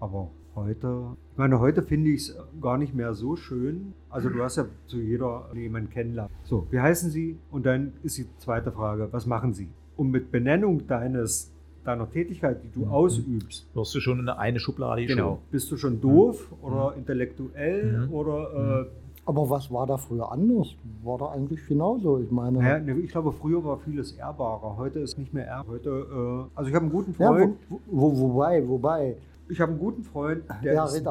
Aber 0.00 0.30
heute, 0.56 1.08
ich 1.32 1.36
meine, 1.38 1.60
heute 1.60 1.82
finde 1.82 2.08
ich 2.10 2.22
es 2.30 2.36
gar 2.62 2.78
nicht 2.78 2.94
mehr 2.94 3.12
so 3.12 3.36
schön. 3.36 3.92
Also 4.08 4.30
du 4.30 4.42
hast 4.42 4.56
ja 4.56 4.64
zu 4.86 4.96
jeder 4.96 5.50
jemanden 5.54 5.90
kennenlernen. 5.90 6.32
So, 6.44 6.66
wie 6.70 6.80
heißen 6.80 7.10
Sie? 7.10 7.36
Und 7.50 7.66
dann 7.66 7.92
ist 8.02 8.16
die 8.16 8.24
zweite 8.38 8.72
Frage, 8.72 9.06
was 9.10 9.26
machen 9.26 9.52
Sie? 9.52 9.68
Und 9.98 10.10
mit 10.10 10.32
Benennung 10.32 10.86
deines, 10.86 11.52
deiner 11.84 12.08
Tätigkeit, 12.10 12.64
die 12.64 12.70
du 12.70 12.86
Mhm. 12.86 12.90
ausübst, 12.90 13.68
Wirst 13.74 13.94
du 13.94 14.00
schon 14.00 14.18
in 14.20 14.28
eine 14.30 14.58
Schublade 14.60 15.04
genau, 15.04 15.40
bist 15.50 15.70
du 15.70 15.76
schon 15.76 16.00
doof 16.00 16.50
oder 16.62 16.94
intellektuell 16.96 18.06
Mhm. 18.06 18.12
oder 18.14 18.86
äh, 18.86 18.86
Aber 19.24 19.48
was 19.48 19.70
war 19.70 19.86
da 19.86 19.96
früher 19.96 20.30
anders? 20.32 20.74
War 21.04 21.16
da 21.18 21.30
eigentlich 21.30 21.64
genauso? 21.66 22.18
Ich 22.18 22.30
meine, 22.30 22.58
Naja, 22.58 22.78
ne, 22.80 22.92
ich 22.98 23.10
glaube, 23.12 23.30
früher 23.32 23.62
war 23.64 23.78
vieles 23.78 24.12
ehrbarer. 24.12 24.76
Heute 24.76 24.98
ist 24.98 25.16
nicht 25.16 25.32
mehr 25.32 25.46
ehrbar. 25.46 25.74
Heute, 25.74 25.90
äh, 25.90 26.56
also 26.58 26.68
ich 26.68 26.74
habe 26.74 26.84
einen 26.86 26.92
guten 26.92 27.14
ja, 27.18 27.28
Freund. 27.28 27.56
wo, 27.68 27.80
wo, 27.86 28.18
wobei, 28.18 28.68
wobei, 28.68 29.16
Ich 29.48 29.60
habe 29.60 29.70
einen 29.72 29.80
guten 29.80 30.02
Freund, 30.02 30.42
der, 30.64 30.74
ja, 30.74 30.84
ist, 30.86 31.04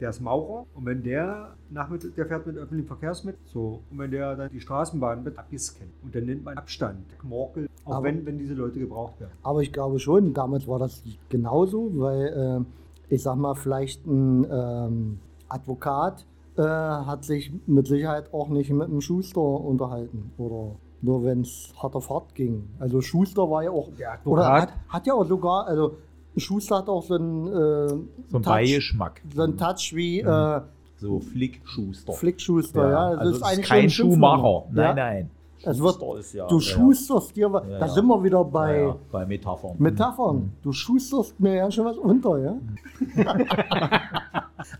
der 0.00 0.10
ist 0.10 0.20
Maurer. 0.20 0.64
Und 0.74 0.86
wenn 0.86 1.02
der 1.02 1.54
nachmittag, 1.68 2.14
der 2.14 2.24
fährt 2.26 2.46
mit 2.46 2.56
öffentlichen 2.56 2.86
Verkehrsmitteln. 2.86 3.44
So. 3.44 3.80
Und 3.90 3.98
wenn 3.98 4.10
der 4.10 4.34
dann 4.34 4.50
die 4.50 4.60
Straßenbahn 4.60 5.22
mit 5.22 5.38
Abis 5.38 5.74
kennt. 5.74 5.90
Und 6.02 6.14
dann 6.14 6.24
nennt 6.24 6.44
man 6.44 6.56
Abstand. 6.56 7.04
Morkel. 7.22 7.68
Auch 7.84 7.96
Aber- 7.96 8.04
wenn, 8.04 8.24
wenn 8.24 8.38
diese 8.38 8.54
Leute 8.54 8.78
gebraucht 8.78 9.20
werden. 9.20 9.32
Aber 9.42 9.60
ich 9.60 9.72
glaube 9.74 9.98
schon, 9.98 10.32
damals 10.32 10.66
war 10.66 10.78
das 10.78 11.02
genauso, 11.28 11.90
weil 11.94 12.64
äh, 13.10 13.14
ich 13.14 13.22
sag 13.22 13.36
mal, 13.36 13.54
vielleicht 13.54 14.06
ein 14.06 14.46
ähm, 14.50 15.18
Advokat 15.50 16.24
äh, 16.58 16.62
hat 16.62 17.24
sich 17.24 17.52
mit 17.66 17.86
Sicherheit 17.86 18.32
auch 18.34 18.48
nicht 18.48 18.70
mit 18.70 18.88
einem 18.88 19.00
Schuster 19.00 19.40
unterhalten. 19.40 20.32
Oder 20.38 20.72
nur 21.00 21.24
wenn 21.24 21.42
es 21.42 21.72
hart 21.80 21.94
auf 21.94 22.10
hart 22.10 22.34
ging. 22.34 22.68
Also 22.78 23.00
Schuster 23.00 23.48
war 23.50 23.62
ja 23.62 23.70
auch. 23.70 23.88
Der 23.98 24.18
Oder 24.24 24.46
hat, 24.52 24.72
hat 24.88 25.06
ja 25.06 25.14
auch 25.14 25.26
sogar, 25.26 25.66
also 25.66 25.96
Schuster 26.36 26.78
hat 26.78 26.88
auch 26.88 27.02
so 27.02 27.14
einen, 27.14 27.46
äh, 27.46 27.50
So 27.50 28.36
ein 28.38 28.42
Touch, 28.42 28.44
Beigeschmack. 28.44 29.22
so 29.34 29.42
einen 29.42 29.56
Touch 29.56 29.92
wie 29.94 30.20
äh, 30.20 30.60
So 30.98 31.20
Flickschuster. 31.20 32.12
Flickschuster, 32.12 32.90
ja. 32.90 33.10
Das 33.16 33.18
also 33.20 33.32
ist 33.52 33.58
ist 33.60 33.68
kein. 33.68 33.88
Schuhmacher. 33.90 34.64
Nein, 34.72 34.84
Ja. 34.84 34.94
nein. 34.94 35.30
Es 35.64 35.80
wird, 35.80 36.00
ja, 36.34 36.46
du 36.46 36.54
ja, 36.56 36.60
schusterst 36.60 37.34
dir, 37.36 37.52
was- 37.52 37.64
Ja, 37.68 37.78
da 37.80 37.86
ja. 37.86 37.92
sind 37.92 38.06
wir 38.06 38.22
wieder 38.22 38.38
ja, 38.38 38.42
bei. 38.44 38.80
ja, 38.82 38.96
bei 39.10 39.26
Metaphern. 39.26 39.74
Metaphern. 39.78 40.52
Du 40.62 40.70
schusterst 40.72 41.38
mir 41.40 41.54
ja 41.56 41.68
schon 41.70 41.84
was 41.84 41.98
unter, 41.98 42.38
ja? 42.38 42.54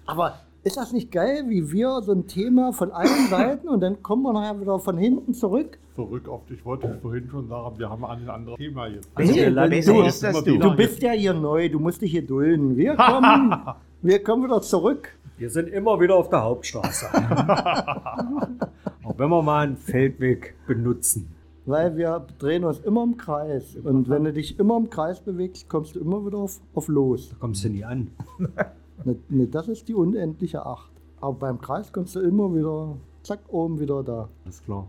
Aber 0.06 0.35
ist 0.68 0.76
das 0.76 0.92
nicht 0.92 1.10
geil, 1.10 1.44
wie 1.48 1.72
wir 1.72 2.00
so 2.02 2.12
ein 2.12 2.26
Thema 2.26 2.72
von 2.72 2.92
allen 2.92 3.26
Seiten 3.30 3.68
und 3.68 3.80
dann 3.80 4.02
kommen 4.02 4.22
wir 4.22 4.32
nachher 4.32 4.60
wieder 4.60 4.78
von 4.78 4.96
hinten 4.96 5.34
zurück? 5.34 5.78
Zurück 5.96 6.28
auf 6.28 6.44
dich 6.46 6.64
wollte 6.64 6.92
ich 6.94 7.00
vorhin 7.02 7.28
schon 7.28 7.48
sagen, 7.48 7.78
wir 7.78 7.90
haben 7.90 8.04
ein 8.04 8.28
anderes 8.28 8.56
Thema 8.58 8.87
jetzt. 8.87 9.08
Also 9.14 9.34
besser 9.34 9.92
du- 9.94 10.02
ist 10.02 10.22
das 10.22 10.44
du. 10.44 10.58
Du 10.58 10.76
bist 10.76 11.02
ja 11.02 11.10
hier 11.12 11.34
neu, 11.34 11.68
du 11.68 11.80
musst 11.80 12.00
dich 12.02 12.12
hier 12.12 12.25
dulden. 12.26 12.76
Wir 12.76 12.94
kommen, 12.94 13.54
wir 14.02 14.22
kommen 14.22 14.44
wieder 14.44 14.60
zurück. 14.62 15.08
Wir 15.38 15.50
sind 15.50 15.68
immer 15.68 15.98
wieder 16.00 16.14
auf 16.16 16.28
der 16.28 16.42
Hauptstraße. 16.42 17.06
auch 19.04 19.18
wenn 19.18 19.28
wir 19.28 19.42
mal 19.42 19.66
einen 19.66 19.76
Feldweg 19.76 20.54
benutzen. 20.66 21.28
Weil 21.66 21.96
wir 21.96 22.26
drehen 22.38 22.64
uns 22.64 22.80
immer 22.80 23.02
im 23.04 23.16
Kreis. 23.16 23.76
Und 23.76 24.08
wenn 24.08 24.25
du 24.25 24.32
dich 24.32 24.58
immer 24.58 24.76
im 24.76 24.88
Kreis 24.90 25.20
bewegst, 25.20 25.68
kommst 25.68 25.94
du 25.96 26.00
immer 26.00 26.25
wieder 26.25 26.38
auf, 26.38 26.60
auf 26.75 26.88
los. 26.88 27.30
Da 27.30 27.37
kommst 27.40 27.64
du 27.64 27.68
nie 27.68 27.84
an. 27.84 28.10
Ne, 29.05 29.17
ne, 29.28 29.47
das 29.47 29.69
ist 29.69 29.88
die 29.88 29.95
unendliche 29.95 30.64
Acht. 30.64 30.90
Aber 31.21 31.33
beim 31.35 31.61
Kreis 31.61 31.93
kommst 31.93 32.14
du 32.17 32.21
immer 32.21 32.55
wieder, 32.55 32.97
zack, 33.23 33.40
oben 33.49 33.78
wieder 33.81 34.02
da. 34.02 34.28
Alles 34.45 34.62
klar. 34.64 34.87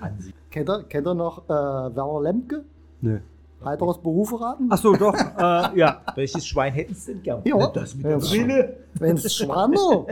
An. 0.00 0.18
Kennt 0.50 0.68
ihr, 0.70 0.82
kennt 0.84 1.06
ihr 1.06 1.14
noch 1.14 1.44
äh, 1.48 1.50
Werner 1.50 2.20
Lemke? 2.22 2.64
Nö. 3.02 3.18
Weiteres 3.60 3.98
Beruf 3.98 4.28
verraten? 4.30 4.70
Achso, 4.70 4.94
doch. 4.96 5.14
Äh, 5.14 5.78
ja. 5.78 6.00
Welches 6.14 6.46
Schwein 6.46 6.72
hätten 6.72 6.94
Sie 6.94 7.12
denn 7.14 7.22
gern? 7.22 7.42
Ja. 7.44 7.66
Das 7.68 7.94
mit 7.94 8.04
der 8.06 8.18
Brille. 8.18 8.76
Wenn's 8.94 9.34
Schwander. 9.34 10.06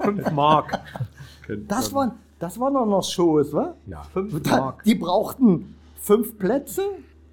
5 0.00 0.30
Mark. 0.32 0.80
Das 1.68 1.92
waren, 1.94 2.12
das 2.38 2.58
waren 2.60 2.74
doch 2.74 2.86
noch 2.86 3.02
Shows, 3.04 3.52
wa? 3.52 3.74
Ja. 3.86 4.02
5 4.12 4.42
Da, 4.42 4.56
Mark. 4.58 4.82
die 4.84 4.94
brauchten 4.94 5.74
fünf 5.96 6.38
Plätze, 6.38 6.82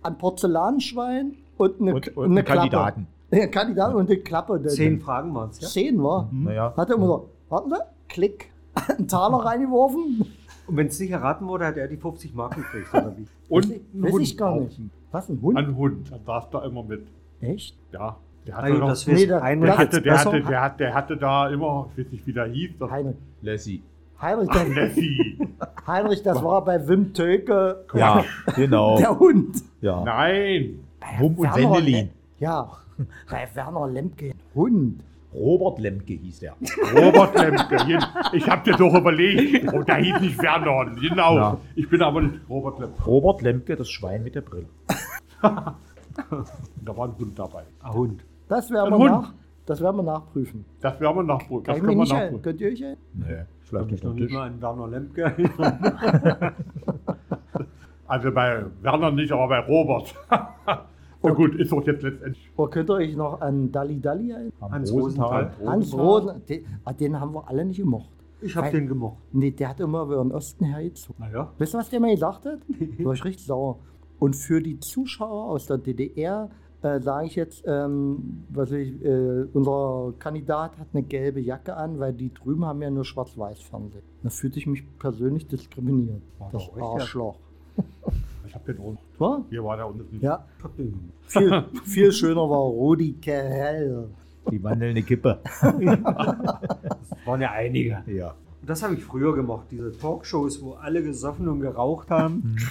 ein 0.02 0.18
Porzellanschwein 0.18 1.34
und 1.58 1.82
eine, 1.82 1.96
Und, 1.96 2.18
und 2.18 2.26
eine 2.26 2.36
einen 2.38 2.46
Kandidaten. 2.46 3.08
Klappe. 3.30 3.42
Ja, 3.44 3.48
Kandidat 3.48 3.94
und 3.96 4.10
eine 4.10 4.20
Klappe. 4.20 4.62
10 4.64 5.00
Fragen 5.00 5.34
waren 5.34 5.50
es, 5.50 5.60
ja? 5.62 5.68
Zehn 5.68 6.02
war. 6.04 6.30
Naja. 6.32 6.74
Hat 6.78 6.90
er 6.90 6.96
immer 6.96 7.06
so, 7.08 7.30
warten 7.50 7.70
Sie, 7.72 7.76
Klick, 8.10 8.50
einen 8.98 9.08
Taler 9.08 9.38
reingeworfen. 9.38 10.26
Und 10.68 10.78
wenn 10.78 10.88
es 10.88 11.00
nicht 11.00 11.12
erraten 11.12 11.48
wurde, 11.48 11.66
hat 11.66 11.78
er 11.78 11.88
die 11.88 11.98
50 11.98 12.34
Mark 12.36 12.56
gekriegt, 12.56 12.94
oder 12.94 13.14
wie? 13.18 13.26
Und 13.50 13.66
Weiß 13.66 13.72
ich- 13.72 13.82
ein 13.94 14.04
weiß 14.04 14.12
Hund 14.14 14.22
ich 14.24 14.38
gar 14.38 14.60
nicht. 14.60 14.80
Was, 15.12 15.30
ein 15.30 15.40
Hund? 15.42 15.58
Ein 15.58 15.76
Hund, 15.76 16.12
da 16.12 16.18
saß 16.26 16.50
da 16.52 16.64
immer 16.66 16.84
mit. 16.84 17.06
Echt? 17.42 17.76
Ja, 17.92 18.16
der 18.48 18.58
hatte, 18.58 18.72
gut, 18.72 18.80
noch, 18.80 18.88
das 18.90 19.06
Nee, 19.08 19.14
weiß 19.14 19.28
da- 19.28 19.42
Heinrich 19.42 19.72
der, 19.72 19.80
jetzt 19.80 19.94
hatte, 19.94 20.02
der, 20.02 20.12
besser. 20.12 20.32
hatte, 20.32 20.42
der, 20.44 20.62
hat- 20.62 20.80
der 20.80 20.94
hatte 20.94 21.18
da 21.18 21.50
immer, 21.50 21.90
ich 21.96 22.06
weiß 22.06 22.12
nicht, 22.14 22.28
wie 22.28 22.34
der 22.34 22.46
hieß, 22.46 22.72
das 22.80 22.90
Heinrich, 22.92 23.16
Lassie. 23.42 23.84
Heinrich, 24.22 24.50
das, 24.50 24.76
Lassie. 24.76 25.38
Heinrich, 25.86 26.24
das 26.24 26.44
war 26.44 26.64
bei 26.64 26.88
Wim 26.88 27.14
Töke 27.14 27.84
Ja, 27.94 28.24
genau. 28.56 28.98
der 28.98 29.20
Hund. 29.20 29.58
Ja. 29.82 30.02
Nein, 30.04 30.80
Wum 31.20 31.36
und 31.36 31.44
Werner 31.44 31.58
Wendelin. 31.78 31.94
Lem- 31.96 32.10
Ja, 32.40 32.70
bei 33.30 33.48
Werner 33.54 33.88
Lemke 33.88 34.26
ein 34.32 34.34
Hund. 34.56 35.04
Robert 35.34 35.80
Lemke 35.80 36.14
hieß 36.14 36.40
der. 36.42 36.56
Robert 36.96 37.36
Lemke. 37.36 37.98
Ich 38.34 38.48
habe 38.48 38.64
dir 38.64 38.78
doch 38.78 38.94
überlegt. 38.94 39.74
Oh, 39.74 39.82
der 39.82 39.96
hieß 39.96 40.20
nicht 40.22 40.40
Werner. 40.42 40.92
Genau. 40.96 41.36
Ja. 41.36 41.58
Ich 41.76 41.90
bin 41.90 42.02
aber 42.04 42.22
nicht 42.22 42.36
Robert 42.48 42.78
Lemke. 42.80 43.04
Robert 43.04 43.42
Lemke, 43.42 43.76
das 43.76 43.90
Schwein 43.90 44.24
mit 44.24 44.36
der 44.36 44.42
Brille. 44.42 44.68
Da 46.86 46.96
war 46.96 47.08
ein 47.08 47.18
Hund 47.18 47.40
dabei. 47.40 47.64
Ein 47.82 47.94
Hund. 47.94 48.24
Das 48.48 48.70
werden 48.70 48.94
Ein 48.94 49.00
wir, 49.00 49.10
Hund. 49.12 49.12
nach, 49.24 49.34
das 49.66 49.82
werden 49.82 49.96
wir 49.96 50.04
nachprüfen. 50.04 50.64
Das 50.80 51.00
werden 51.00 51.16
wir 51.18 51.24
nachprüfen. 51.24 51.64
Das 51.64 51.80
können 51.80 51.98
wir 51.98 52.06
nachprüfen. 52.06 52.42
Könnt 52.44 52.62
ihr 52.62 52.68
euch 52.68 52.82
erinnern? 52.82 52.98
Nee, 53.14 53.46
vielleicht 53.62 53.86
Ich 53.86 53.92
nicht 53.94 54.04
noch 54.04 54.14
nicht 54.14 54.32
mal 54.32 54.46
an 54.48 54.62
Werner 54.62 54.88
Lemke. 54.88 55.34
Also 58.08 58.32
bei 58.32 58.64
Werner 58.82 59.12
nicht, 59.12 59.32
aber 59.32 59.48
bei 59.48 59.60
Robert. 59.60 60.14
Na 61.24 61.32
gut, 61.32 61.56
ist 61.56 61.72
doch 61.72 61.86
jetzt 61.88 62.04
letztendlich. 62.04 62.52
Oder 62.58 62.70
könnt 62.70 62.90
ihr 62.90 62.96
euch 62.96 63.16
noch 63.16 63.40
an 63.40 63.72
Dalli 63.72 64.00
Dalli 64.00 64.32
erinnern? 64.32 64.52
Am 64.60 64.72
Hans 64.72 64.92
Rosenthal. 64.92 65.54
Hans 65.66 65.94
Rosen, 65.94 66.42
den, 66.48 66.66
ah, 66.84 66.94
den 66.94 67.20
haben 67.20 67.34
wir 67.34 67.48
alle 67.48 67.64
nicht 67.66 67.78
gemocht. 67.78 68.10
Ich 68.42 68.56
habe 68.58 68.70
den 68.72 68.88
gemocht. 68.88 69.20
Nee, 69.32 69.52
der 69.52 69.70
hat 69.70 69.80
immer 69.80 70.04
über 70.04 70.22
den 70.22 70.34
Osten 70.34 70.66
hergezogen. 70.66 71.16
Naja. 71.20 71.52
Wisst 71.58 71.76
ihr, 71.76 71.78
was 71.78 71.90
der 71.90 72.02
mir 72.02 72.12
gesagt 72.12 72.46
hat? 72.46 72.60
Da 72.68 73.06
war 73.06 73.14
ich 73.14 73.24
richtig 73.24 73.46
sauer. 73.46 73.80
Und 74.20 74.36
für 74.36 74.62
die 74.62 74.80
Zuschauer 74.80 75.46
aus 75.46 75.66
der 75.66 75.78
DDR 75.78 76.50
äh, 76.82 77.00
sage 77.00 77.28
ich 77.28 77.36
jetzt, 77.36 77.64
ähm, 77.66 78.44
was 78.50 78.72
ich, 78.72 79.02
äh, 79.04 79.46
unser 79.54 80.14
Kandidat 80.20 80.78
hat 80.78 80.88
eine 80.94 81.04
gelbe 81.04 81.40
Jacke 81.40 81.76
an, 81.78 82.00
weil 82.00 82.12
die 82.12 82.34
drüben 82.34 82.66
haben 82.66 82.82
ja 82.82 82.90
nur 82.90 83.06
Schwarz-Weiß-Fernsehen. 83.06 84.04
Da 84.24 84.30
fühlte 84.30 84.60
ich 84.60 84.68
mich 84.68 84.84
persönlich 85.00 85.48
diskriminiert. 85.48 86.22
War 86.40 86.50
Das 86.52 86.70
ja. 86.76 86.84
Arschloch. 86.84 87.38
Auch. 88.68 88.98
Was? 89.18 89.42
Hier 89.50 89.64
war 89.64 89.78
der 89.78 89.88
unten. 89.88 90.20
Ja, 90.22 90.46
viel, 91.28 91.66
viel 91.84 92.12
schöner 92.12 92.50
war 92.50 92.60
Rudi 92.60 93.14
Carell. 93.22 94.10
Die 94.52 94.62
wandelnde 94.62 95.02
Kippe. 95.04 95.40
Das 95.44 97.26
waren 97.26 97.42
ja 97.42 97.52
einige. 97.52 98.04
Ja. 98.08 98.36
Und 98.62 98.70
das 98.70 98.84
habe 98.84 98.94
ich 98.96 99.04
früher 99.04 99.36
gemacht, 99.36 99.68
diese 99.72 99.92
Talkshows, 99.98 100.62
wo 100.62 100.74
alle 100.74 101.04
gesoffen 101.04 101.48
und 101.48 101.62
geraucht 101.62 102.10
haben. 102.10 102.56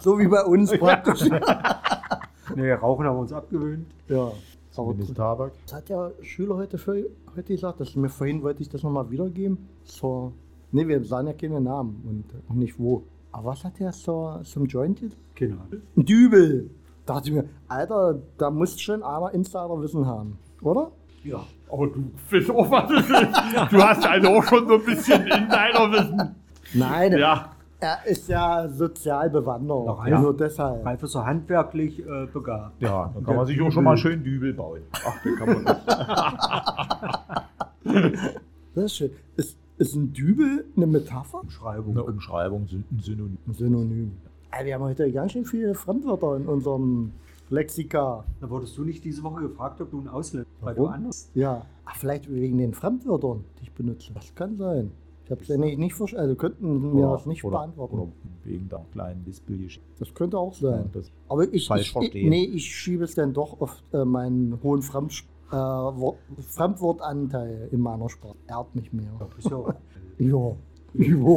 So 0.00 0.18
wie 0.18 0.26
bei 0.26 0.42
uns 0.44 0.76
praktisch. 0.76 1.28
nee, 2.56 2.72
Rauchen 2.72 3.06
haben 3.06 3.16
wir 3.16 3.20
uns 3.20 3.32
abgewöhnt. 3.32 3.86
ja. 4.08 4.32
Zumindest 4.72 5.14
Tabak. 5.14 5.52
Das 5.66 5.74
hat 5.74 5.90
ja 5.90 6.10
Schüler 6.22 6.56
heute, 6.56 6.78
für, 6.78 7.04
heute 7.36 7.52
gesagt, 7.52 7.80
dass 7.80 7.94
mir 7.94 8.08
vorhin 8.08 8.42
wollte 8.42 8.62
ich 8.62 8.70
das 8.70 8.82
nochmal 8.82 9.10
wiedergeben. 9.10 9.68
Zur, 9.84 10.32
ne, 10.70 10.88
wir 10.88 11.04
sagen 11.04 11.26
ja 11.26 11.34
keine 11.34 11.60
Namen 11.60 12.02
und 12.08 12.50
auch 12.50 12.54
nicht 12.54 12.78
wo. 12.78 13.04
Aber 13.32 13.46
was 13.50 13.64
hat 13.64 13.78
der 13.78 13.92
zur, 13.92 14.42
zum 14.44 14.66
Joint 14.66 15.00
jetzt? 15.00 15.16
Keine 15.34 15.54
Ahnung. 15.54 15.82
Ein 15.96 16.04
Dübel. 16.04 16.70
Da 17.06 17.14
dachte 17.14 17.28
ich 17.30 17.34
mir, 17.34 17.44
Alter, 17.68 18.18
da 18.38 18.50
muss 18.50 18.78
schon 18.80 19.02
einer 19.02 19.32
Insiderwissen 19.34 20.06
haben, 20.06 20.38
oder? 20.60 20.92
Ja. 21.24 21.40
Aber 21.70 21.86
du 21.88 22.10
weißt 22.30 22.50
auch, 22.50 22.70
was 22.70 22.90
ist. 22.90 23.72
Du 23.72 23.82
hast 23.82 24.06
also 24.06 24.28
auch 24.28 24.42
schon 24.44 24.68
so 24.68 24.74
ein 24.74 24.84
bisschen 24.84 25.22
Insiderwissen. 25.26 26.34
Nein, 26.74 27.16
Ja. 27.18 27.50
er 27.80 28.06
ist 28.06 28.28
ja 28.28 28.68
sozial 28.68 29.30
bewandert. 29.30 29.88
Doch, 29.88 30.04
Ja. 30.06 30.10
ja. 30.12 30.20
Nur 30.20 30.36
deshalb. 30.36 30.84
Ralf 30.84 31.02
ist 31.02 31.12
so 31.12 31.24
handwerklich 31.24 32.00
äh, 32.00 32.26
begabt. 32.32 32.80
Ja, 32.82 33.10
dann 33.14 33.24
kann 33.24 33.36
man 33.36 33.46
sich 33.46 33.60
auch 33.62 33.70
schon 33.72 33.84
mal 33.84 33.96
schön 33.96 34.22
Dübel 34.22 34.52
bauen. 34.52 34.82
Ach, 34.92 35.22
den 35.22 35.36
kann 35.36 35.48
man 35.48 35.64
nicht. 35.64 35.80
Das 38.74 38.84
ist 38.84 38.96
schön. 38.96 39.10
Ist, 39.36 39.58
ist 39.82 39.94
ein 39.96 40.12
Dübel 40.12 40.64
eine 40.76 40.86
Metapher? 40.86 41.42
Beschreibung. 41.44 41.92
Eine 41.92 42.04
Umschreibung, 42.04 42.62
ein 42.70 43.00
Synonym. 43.00 43.38
Ein 43.46 43.54
Synonym. 43.54 44.12
Ey, 44.52 44.66
wir 44.66 44.74
haben 44.74 44.82
heute 44.84 45.10
ganz 45.12 45.32
schön 45.32 45.44
viele 45.44 45.74
Fremdwörter 45.74 46.36
in 46.36 46.46
unserem 46.46 47.12
Lexika. 47.50 48.24
Da 48.40 48.48
wurdest 48.50 48.76
du 48.78 48.84
nicht 48.84 49.04
diese 49.04 49.22
Woche 49.22 49.42
gefragt, 49.42 49.80
ob 49.80 49.90
du 49.90 50.00
ein 50.00 50.08
Ausländer 50.08 50.46
weil 50.60 50.76
Warum? 50.76 50.88
du 50.90 50.94
anders. 50.94 51.30
Ja, 51.34 51.66
Ach, 51.84 51.96
vielleicht 51.96 52.32
wegen 52.32 52.58
den 52.58 52.72
Fremdwörtern, 52.74 53.44
die 53.58 53.64
ich 53.64 53.72
benutze. 53.72 54.12
Das 54.14 54.32
kann 54.34 54.56
sein. 54.56 54.92
Ich 55.24 55.30
habe 55.30 55.40
es 55.42 55.48
ja 55.48 55.56
nicht, 55.56 55.78
nicht 55.78 55.94
verstanden. 55.94 56.22
Also 56.30 56.36
könnten 56.36 56.94
mir 56.94 57.06
das 57.06 57.26
nicht 57.26 57.42
oder, 57.44 57.58
beantworten. 57.58 57.98
Oder 57.98 58.08
wegen 58.44 58.68
der 58.68 58.84
kleinen 58.92 59.24
Lispelgeschichte. 59.24 59.84
Das 59.98 60.14
könnte 60.14 60.38
auch 60.38 60.54
sein. 60.54 60.90
Das- 60.92 61.10
Aber 61.28 61.52
ich, 61.52 61.66
falsch 61.66 61.80
ich, 61.82 61.86
ich, 61.88 61.92
verstehen. 61.92 62.28
nee, 62.30 62.44
ich 62.44 62.74
schiebe 62.74 63.04
es 63.04 63.14
dann 63.14 63.32
doch 63.32 63.60
auf 63.60 63.82
äh, 63.92 64.04
meinen 64.04 64.58
hohen 64.62 64.82
Fremd, 64.82 65.24
äh, 65.52 65.56
Wort, 65.56 66.18
Fremdwortanteil 66.48 67.68
in 67.70 67.80
meiner 67.80 68.08
Sprache. 68.08 68.36
Ehrt 68.48 68.74
mich 68.74 68.92
mehr. 68.92 69.12
Ja. 69.48 69.74
Ja. 70.18 70.56
Jo. 70.94 71.36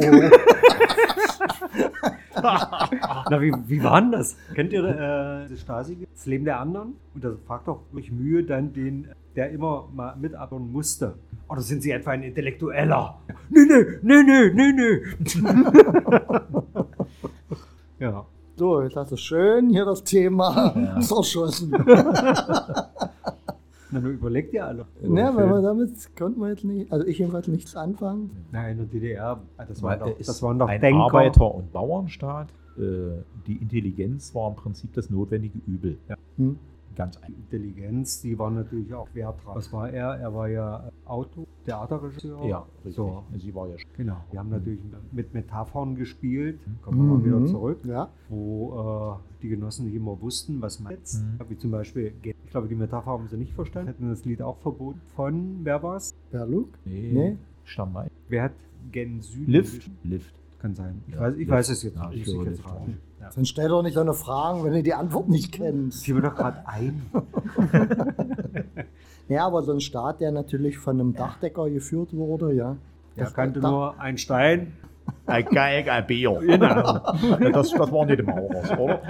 Na, 3.30 3.40
wie, 3.40 3.52
wie 3.66 3.82
war 3.82 4.00
denn 4.00 4.12
das? 4.12 4.36
Kennt 4.54 4.72
ihr 4.72 4.84
äh, 4.84 5.48
das 5.48 5.60
Stasi? 5.60 6.06
Das 6.12 6.26
Leben 6.26 6.44
der 6.44 6.60
anderen? 6.60 6.94
Und 7.14 7.24
da 7.24 7.32
fragt 7.46 7.68
doch 7.68 7.80
durch 7.92 8.10
Mühe 8.12 8.42
dann 8.42 8.72
den, 8.72 9.08
der 9.34 9.50
immer 9.50 9.88
mal 9.92 10.16
mitarbeiten 10.16 10.70
musste. 10.70 11.14
Oder 11.48 11.60
sind 11.60 11.82
Sie 11.82 11.90
etwa 11.90 12.10
ein 12.10 12.22
Intellektueller? 12.22 13.18
Nö, 13.50 13.64
nö, 13.66 13.98
nö, 14.02 14.22
nö, 14.22 14.52
nö, 14.52 14.72
nö. 14.72 15.00
ja. 17.98 18.26
So, 18.58 18.82
jetzt 18.82 18.96
hast 18.96 19.12
du 19.12 19.16
schön 19.16 19.68
hier 19.68 19.84
das 19.84 20.02
Thema 20.02 20.74
zerschossen. 21.00 21.72
Na, 23.90 24.00
nur 24.00 24.12
überlegt 24.12 24.52
ihr 24.52 24.66
alle. 24.66 24.86
Ne, 25.02 25.30
weil 25.34 25.48
wir 25.48 25.62
damit 25.62 26.16
konnten 26.16 26.40
wir 26.40 26.50
jetzt 26.50 26.64
nicht, 26.64 26.90
also 26.90 27.06
ich 27.06 27.18
jedenfalls 27.18 27.48
nichts 27.48 27.76
anfangen. 27.76 28.30
Nein, 28.52 28.72
in 28.72 28.78
der 28.78 28.86
DDR, 28.86 29.40
ah, 29.56 29.64
das 29.64 29.82
waren 29.82 30.00
Weil 30.00 30.10
doch, 30.10 30.18
das 30.18 30.42
waren 30.42 30.58
doch 30.58 30.68
ein 30.68 30.80
Denker. 30.80 31.02
Arbeiter- 31.02 31.54
und 31.54 31.72
Bauernstaat. 31.72 32.48
Äh, 32.78 33.22
die 33.46 33.56
Intelligenz 33.56 34.34
war 34.34 34.50
im 34.50 34.56
Prinzip 34.56 34.92
das 34.92 35.08
notwendige 35.08 35.58
Übel. 35.66 35.98
Hm? 36.36 36.58
Ganz 36.96 37.16
einfach. 37.18 37.28
Intelligenz, 37.28 38.22
die 38.22 38.38
war 38.38 38.50
natürlich 38.50 38.92
auch 38.94 39.06
Wert 39.14 39.44
drauf. 39.44 39.54
Was 39.56 39.72
war 39.72 39.90
er? 39.90 40.14
Er 40.16 40.34
war 40.34 40.48
ja 40.48 40.90
Auto, 41.04 41.46
Theaterregisseur. 41.66 42.44
Ja, 42.46 42.66
richtig. 42.76 42.94
So, 42.94 43.22
Sie 43.36 43.54
war 43.54 43.68
ja 43.68 43.76
genau. 43.96 44.16
Wir 44.30 44.40
haben 44.40 44.48
natürlich 44.50 44.80
mit 45.12 45.34
Metaphern 45.34 45.94
gespielt. 45.94 46.58
Kommen 46.82 46.98
wir 46.98 47.16
mal 47.18 47.24
wieder 47.24 47.40
Mhm. 47.40 47.46
zurück. 47.48 47.78
Ja. 47.84 48.08
wo 48.28 49.18
äh, 49.20 49.42
die 49.42 49.48
Genossen 49.50 49.84
nicht 49.86 49.94
immer 49.94 50.20
wussten, 50.20 50.60
was 50.62 50.80
man 50.80 50.92
jetzt. 50.94 51.22
Mhm. 51.22 51.38
Wie 51.50 51.56
zum 51.58 51.70
Beispiel, 51.70 52.12
ich 52.22 52.50
glaube, 52.50 52.66
die 52.68 52.74
Metapher 52.74 53.10
haben 53.10 53.28
sie 53.28 53.36
nicht 53.36 53.52
verstanden. 53.52 53.88
Hätten 53.88 54.08
das 54.08 54.24
Lied 54.24 54.40
auch 54.42 54.56
verboten. 54.58 55.00
Von, 55.14 55.60
wer 55.64 55.82
war's? 55.82 56.14
Berlug? 56.30 56.70
Nee. 56.84 57.10
Nee. 57.12 57.36
Stammwein. 57.64 58.10
Wer 58.28 58.44
hat 58.44 58.52
Gen 58.90 59.20
Süd? 59.20 59.46
Lift. 59.48 59.90
Lift. 60.02 60.34
Kann 60.60 60.74
sein. 60.74 61.02
Ich, 61.08 61.14
Ja, 61.14 61.20
weiß, 61.20 61.32
ich 61.34 61.38
Lift. 61.40 61.50
weiß 61.50 61.68
es 61.68 61.82
jetzt 61.82 61.96
Ja, 61.96 62.08
nicht. 62.08 62.14
ich 62.22 62.26
ich 62.28 62.32
glaube, 62.34 62.50
jetzt 62.50 62.64
raten. 62.64 62.98
Ja. 63.20 63.30
Dann 63.34 63.44
stell 63.46 63.68
doch 63.68 63.82
nicht 63.82 63.94
so 63.94 64.00
eine 64.00 64.12
Fragen, 64.14 64.62
wenn 64.64 64.72
du 64.72 64.82
die 64.82 64.94
Antwort 64.94 65.28
nicht 65.28 65.52
kennst. 65.52 66.04
Fiel 66.04 66.14
mir 66.14 66.22
doch 66.22 66.34
gerade 66.34 66.62
ein. 66.66 67.02
Ja, 69.28 69.44
aber 69.46 69.62
so 69.64 69.72
ein 69.72 69.80
Staat, 69.80 70.20
der 70.20 70.30
natürlich 70.30 70.78
von 70.78 71.00
einem 71.00 71.12
Dachdecker 71.12 71.68
geführt 71.68 72.14
wurde, 72.14 72.52
ja. 72.54 72.76
Er 73.16 73.24
Das- 73.24 73.34
kannte 73.34 73.58
nur 73.60 73.98
einen 73.98 74.18
Stein. 74.18 74.74
Ein 75.26 75.44
Geig, 75.46 75.88
ein 75.88 76.06
Bier. 76.06 76.30
Genau. 76.46 76.82
Das, 77.52 77.70
das 77.72 77.92
war 77.92 78.06
nicht 78.06 78.20
im 78.20 78.26
Maurers, 78.26 78.70
oder? 78.78 79.02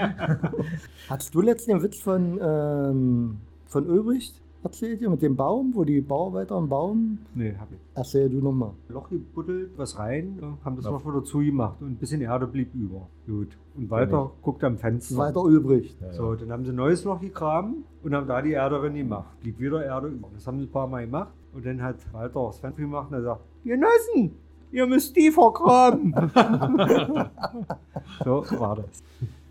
Hattest 1.11 1.35
du 1.35 1.41
letztens 1.43 1.67
den 1.67 1.83
Witz 1.83 1.99
von, 2.01 2.39
ähm, 2.43 3.37
von 3.67 3.87
Ulbricht 3.91 4.41
erzählt 4.67 5.01
ihr 5.01 5.09
mit 5.11 5.23
dem 5.23 5.37
Baum, 5.37 5.73
wo 5.75 5.85
die 5.85 6.01
Bauarbeiter 6.01 6.57
einen 6.57 6.69
Baum. 6.69 7.19
Nee, 7.35 7.55
hab 7.59 7.71
ich. 7.73 7.79
Erzähl 7.95 8.29
du 8.29 8.39
nochmal. 8.39 8.73
Loch 8.89 9.09
gebuddelt, 9.09 9.71
was 9.77 9.99
rein, 9.99 10.39
ja, 10.41 10.59
haben 10.65 10.77
das 10.77 10.85
Ja. 10.85 10.91
noch 10.91 11.07
wieder 11.07 11.23
zugemacht 11.25 11.81
und 11.81 11.89
ein 11.93 11.97
bisschen 11.97 12.21
Erde 12.21 12.47
blieb 12.47 12.75
über. 12.75 13.07
Gut. 13.27 13.57
Und 13.77 13.91
weiter 13.91 14.31
guckt 14.43 14.63
am 14.65 14.77
Fenster. 14.77 15.17
Weiter 15.17 15.45
übrig. 15.45 15.97
Ja, 16.01 16.07
ja. 16.09 16.13
So, 16.13 16.35
dann 16.35 16.51
haben 16.53 16.65
sie 16.65 16.73
ein 16.73 16.77
neues 16.77 17.05
Loch 17.05 17.21
gegraben 17.21 17.85
und 18.03 18.15
haben 18.15 18.27
da 18.27 18.43
die 18.43 18.53
Erde 18.53 18.79
drin 18.81 18.95
gemacht. 18.95 19.39
Blieb 19.41 19.59
wieder 19.61 19.85
Erde 19.85 20.09
über. 20.09 20.29
Das 20.35 20.47
haben 20.47 20.59
sie 20.59 20.65
ein 20.67 20.71
paar 20.73 20.87
Mal 20.89 21.05
gemacht. 21.07 21.33
Und 21.55 21.65
dann 21.65 21.81
hat 21.83 21.97
Walter 22.13 22.47
das 22.47 22.59
Fenster 22.59 22.83
gemacht 22.83 23.09
und 23.11 23.15
er 23.17 23.23
sagt, 23.23 23.41
Genossen, 23.65 24.33
ihr 24.73 24.87
müsst 24.87 25.15
tiefer 25.15 25.53
graben. 25.53 26.13
so 28.25 28.45
war 28.59 28.77
das. 28.77 29.03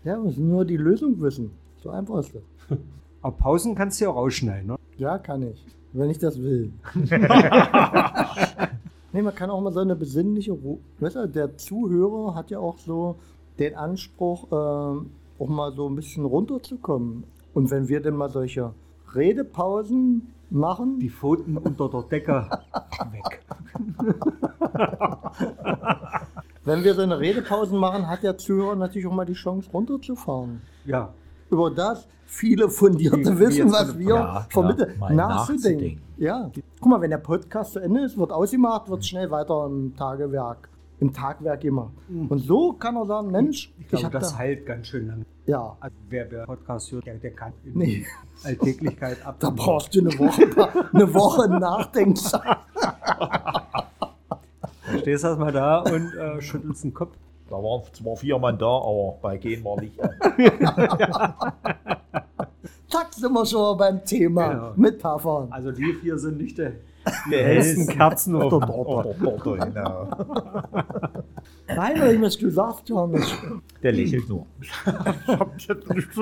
Ja, 0.04 0.16
wir 0.16 0.24
müssen 0.24 0.48
nur 0.48 0.64
die 0.64 0.76
Lösung 0.76 1.20
wissen. 1.20 1.50
So 1.82 1.90
einfach 1.90 2.18
ist 2.20 2.34
das. 2.34 2.78
Aber 3.26 3.36
Pausen 3.36 3.74
kannst 3.74 4.00
du 4.00 4.04
ja 4.04 4.10
auch 4.12 4.14
rausschneiden. 4.14 4.68
Ne? 4.68 4.76
Ja, 4.98 5.18
kann 5.18 5.42
ich. 5.42 5.66
Wenn 5.92 6.10
ich 6.10 6.18
das 6.20 6.40
will. 6.40 6.72
nee, 9.12 9.20
man 9.20 9.34
kann 9.34 9.50
auch 9.50 9.60
mal 9.60 9.72
so 9.72 9.80
eine 9.80 9.96
besinnliche 9.96 10.52
Ruhe. 10.52 10.78
Weißt 11.00 11.16
du, 11.16 11.26
der 11.26 11.56
Zuhörer 11.56 12.36
hat 12.36 12.52
ja 12.52 12.60
auch 12.60 12.78
so 12.78 13.16
den 13.58 13.74
Anspruch, 13.74 14.44
ähm, 14.52 15.10
auch 15.40 15.48
mal 15.48 15.72
so 15.72 15.88
ein 15.88 15.96
bisschen 15.96 16.24
runterzukommen. 16.24 17.24
Und 17.52 17.68
wenn 17.72 17.88
wir 17.88 18.00
denn 18.00 18.14
mal 18.14 18.30
solche 18.30 18.72
Redepausen 19.12 20.32
machen, 20.48 21.00
Die 21.00 21.10
Pfoten 21.10 21.56
unter 21.56 21.88
der 21.88 22.02
Decke 22.02 22.48
weg. 23.10 23.44
wenn 26.64 26.84
wir 26.84 26.94
so 26.94 27.02
eine 27.02 27.18
Redepausen 27.18 27.76
machen, 27.76 28.06
hat 28.06 28.22
der 28.22 28.38
Zuhörer 28.38 28.76
natürlich 28.76 29.08
auch 29.08 29.12
mal 29.12 29.26
die 29.26 29.32
Chance 29.32 29.68
runterzufahren. 29.72 30.62
Ja, 30.84 31.12
Über 31.50 31.70
das 31.70 32.06
viele 32.26 32.68
fundierte 32.68 33.38
Wissen, 33.38 33.70
was 33.72 33.96
wir 33.98 34.08
Ja, 34.14 34.46
vermitteln, 34.50 34.98
mal 34.98 35.14
nachzudenken. 35.14 35.66
nachzudenken. 35.66 36.02
Ja. 36.16 36.50
Guck 36.80 36.90
mal, 36.90 37.00
wenn 37.00 37.10
der 37.10 37.18
Podcast 37.18 37.72
zu 37.74 37.78
Ende 37.80 38.00
ist, 38.00 38.18
wird 38.18 38.32
ausgemacht, 38.32 38.88
wird 38.88 39.04
schnell 39.04 39.30
weiter 39.30 39.66
im 39.66 39.94
Tagewerk, 39.96 40.68
im 41.00 41.12
Tagwerk 41.12 41.60
gemacht. 41.60 41.92
Und 42.28 42.38
so 42.40 42.72
kann 42.72 42.96
er 42.96 43.06
sagen, 43.06 43.30
Mensch, 43.30 43.72
ich 43.78 43.84
ich, 43.84 43.88
glaube, 44.00 44.18
das 44.18 44.32
da, 44.32 44.38
heilt 44.38 44.66
ganz 44.66 44.88
schön 44.88 45.06
lang. 45.06 45.24
ja, 45.46 45.76
Also 45.78 45.96
wer, 46.08 46.30
wer 46.30 46.44
Podcast 46.46 46.90
hört, 46.92 47.06
der, 47.06 47.14
der 47.16 47.30
kann 47.30 47.52
in 47.64 47.78
Nee. 47.78 47.86
die 47.86 48.06
Alltäglichkeit 48.46 49.24
ab. 49.24 49.36
da 49.38 49.50
brauchst 49.50 49.94
du 49.94 50.00
eine 50.00 50.18
Woche, 50.18 50.88
eine 50.92 51.14
Woche 51.14 51.48
Nachdenkzeit. 51.48 52.56
Stehst 55.00 55.24
erstmal 55.24 55.52
da 55.52 55.80
und 55.80 56.14
äh, 56.14 56.40
schüttelst 56.40 56.84
den 56.84 56.94
Kopf. 56.94 57.16
Da 57.48 57.56
waren 57.56 57.82
zwar 57.92 58.16
vier 58.16 58.38
Mann 58.38 58.58
da, 58.58 58.66
aber 58.66 59.18
bei 59.22 59.36
gehen 59.38 59.64
war 59.64 59.80
Licht 59.80 60.00
an. 60.02 60.10
Zack, 62.88 63.12
sind 63.14 63.32
wir 63.32 63.46
schon 63.46 63.76
beim 63.78 64.04
Thema 64.04 64.48
Genau. 64.48 64.72
Metaphern. 64.76 65.48
Also 65.50 65.76
wir 65.76 65.94
vier 65.96 66.18
sind 66.18 66.38
nicht 66.38 66.58
der, 66.58 66.72
Der 67.30 67.44
hellsten 67.44 67.86
Kerzen 67.88 68.34
auf 68.36 68.50
der 68.58 68.66
Torte. 68.66 69.14
genau. 69.60 70.08
Nein, 71.68 71.94
weil 72.00 72.14
ich 72.14 72.20
sagst 72.50 72.88
ja 72.88 73.06
nicht. 73.06 73.42
Der 73.82 73.92
lächelt 73.92 74.28
nur. 74.28 74.46
Ich 74.60 74.70
hab 75.28 75.58
jetzt 75.60 75.90
nicht 75.90 76.12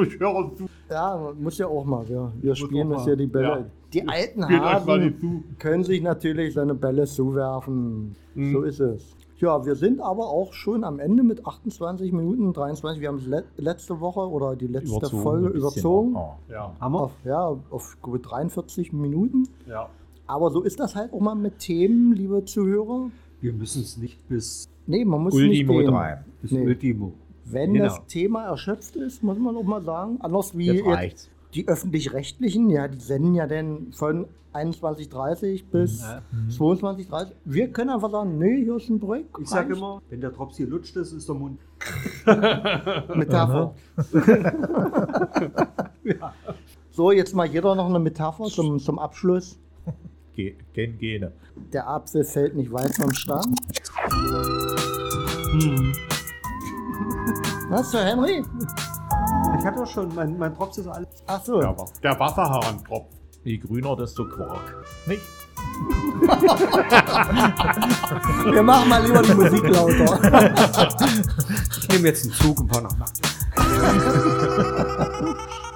zu. 0.57 0.67
Ja, 0.91 1.17
man 1.17 1.43
muss 1.43 1.59
ja 1.59 1.67
auch 1.67 1.85
mal. 1.85 2.07
Wir, 2.09 2.33
wir 2.41 2.55
spielen 2.55 2.93
auch 2.93 2.97
das 2.97 3.05
hier 3.05 3.17
die 3.17 3.27
Bälle. 3.27 3.47
Ja. 3.49 3.65
Die 3.93 4.09
alten 4.09 4.49
Hasen 4.49 5.01
nicht 5.23 5.59
können 5.59 5.85
sich 5.85 6.03
natürlich 6.03 6.55
seine 6.55 6.75
Bälle 6.75 7.05
zuwerfen. 7.05 8.15
Mhm. 8.35 8.53
So 8.53 8.63
ist 8.63 8.81
es. 8.81 9.17
Ja, 9.45 9.67
wir 9.67 9.75
sind 9.77 10.01
aber 10.01 10.29
auch 10.31 10.55
schon 10.55 10.85
am 10.85 10.99
Ende 10.99 11.23
mit 11.23 11.45
28 11.47 12.13
Minuten 12.13 12.55
23. 12.55 12.99
Wir 13.03 13.09
haben 13.09 13.19
es 13.19 13.27
le 13.27 13.45
letzte 13.59 14.01
Woche 14.01 14.21
oder 14.21 14.57
die 14.57 14.69
letzte 14.69 15.11
Folge 15.11 15.49
ein 15.49 15.53
bisschen. 15.53 15.69
überzogen. 15.73 16.17
Ah. 16.17 16.39
Ja, 16.51 16.73
Hammer. 16.81 17.01
Auf, 17.03 17.13
ja, 17.27 17.55
auf 17.71 17.99
gut 18.01 18.23
43 18.31 18.93
Minuten. 18.95 19.47
ja. 19.69 19.89
Aber 20.27 20.51
so 20.51 20.63
ist 20.63 20.81
das 20.81 20.97
halt 20.97 21.13
auch 21.13 21.21
mal 21.21 21.35
mit 21.35 21.59
Themen, 21.59 22.15
liebe 22.15 22.43
Zuhörer. 22.47 23.11
Wir 23.43 23.53
müssen 23.53 23.83
es 23.83 23.99
nicht 23.99 24.27
bis, 24.27 24.71
Nee, 24.87 25.05
man 25.05 25.21
muss 25.23 25.35
Ultimo 25.35 25.73
nicht 25.75 25.83
gehen. 25.85 25.93
3. 25.93 26.25
bis 26.41 26.51
Nee. 26.53 26.65
Ultimo. 26.65 27.13
Wenn 27.45 27.75
Genau. 27.75 27.85
das 27.85 28.07
Thema 28.07 28.45
erschöpft 28.45 28.97
ist, 28.97 29.23
muss 29.23 29.39
man 29.39 29.55
auch 29.55 29.63
mal 29.65 29.83
sagen. 29.83 30.17
Anders 30.23 30.57
wie 30.57 30.73
Jetzt 30.73 30.87
jetzt. 31.03 31.31
Die 31.55 31.69
öffentlich-rechtlichen, 31.69 32.71
ja, 32.71 32.89
die 32.89 33.01
senden 33.01 33.35
ja 33.35 33.47
dann 33.47 33.93
von 33.93 34.27
21.30 34.53 35.65
bis 35.71 36.03
Ja. 36.03 36.23
22.30 36.51 37.33
Wir 37.45 37.69
können 37.69 37.91
einfach 37.91 38.11
sagen, 38.11 38.39
nee, 38.39 38.63
hier 38.65 38.77
ist 38.77 38.89
ein 38.89 38.99
Break. 39.01 39.27
Ich 39.41 39.49
sage 39.49 39.75
immer, 39.75 40.01
wenn 40.11 40.21
der 40.21 40.31
Drops 40.31 40.57
hier 40.57 40.69
lutscht 40.69 40.97
ist, 40.97 41.13
ist 41.13 41.29
der 41.29 41.35
Mund. 41.35 41.59
Metapher. 43.15 43.75
So, 46.91 47.11
jetzt 47.11 47.35
mal 47.35 47.47
jeder 47.47 47.75
noch 47.75 47.89
eine 47.89 47.99
Metapher 47.99 48.45
zum, 48.45 48.79
zum 48.79 49.01
Abschluss. 49.01 49.59
Ge 50.37 50.55
Gen 50.75 50.97
Gene. 50.97 51.33
Der 51.73 51.89
Apfel 51.89 52.23
fällt 52.23 52.55
nicht 52.55 52.71
weit 52.73 52.95
vom 52.95 53.13
Stamm. 53.13 53.53
Was, 57.69 57.91
Sir 57.91 58.05
Henry? 58.05 58.45
Ich 59.59 59.65
hatte 59.65 59.79
doch 59.79 59.87
schon, 59.87 60.15
mein, 60.15 60.37
mein 60.39 60.55
Drops 60.55 60.77
ist 60.79 60.87
alles. 60.89 61.09
Ach 61.27 61.43
so. 61.43 61.61
Der, 61.61 61.75
der 62.03 62.21
Wasserhahn 62.21 62.85
tropft. 62.85 63.09
Je 63.45 63.57
grüner, 63.59 63.97
desto 63.97 64.25
Quark. 64.27 64.85
Nicht? 65.07 65.23
Wir 68.53 68.63
machen 68.63 68.89
mal 68.89 69.05
lieber 69.05 69.23
die 69.23 69.35
Musik 69.35 69.69
lauter. 69.69 70.55
Ich 71.79 71.89
nehme 71.89 72.09
jetzt 72.09 72.25
einen 72.25 72.35
Zug 72.35 72.61
und 72.61 72.73
fahr 72.73 72.83
nach 72.83 72.97
Magdeburg. 72.97 73.31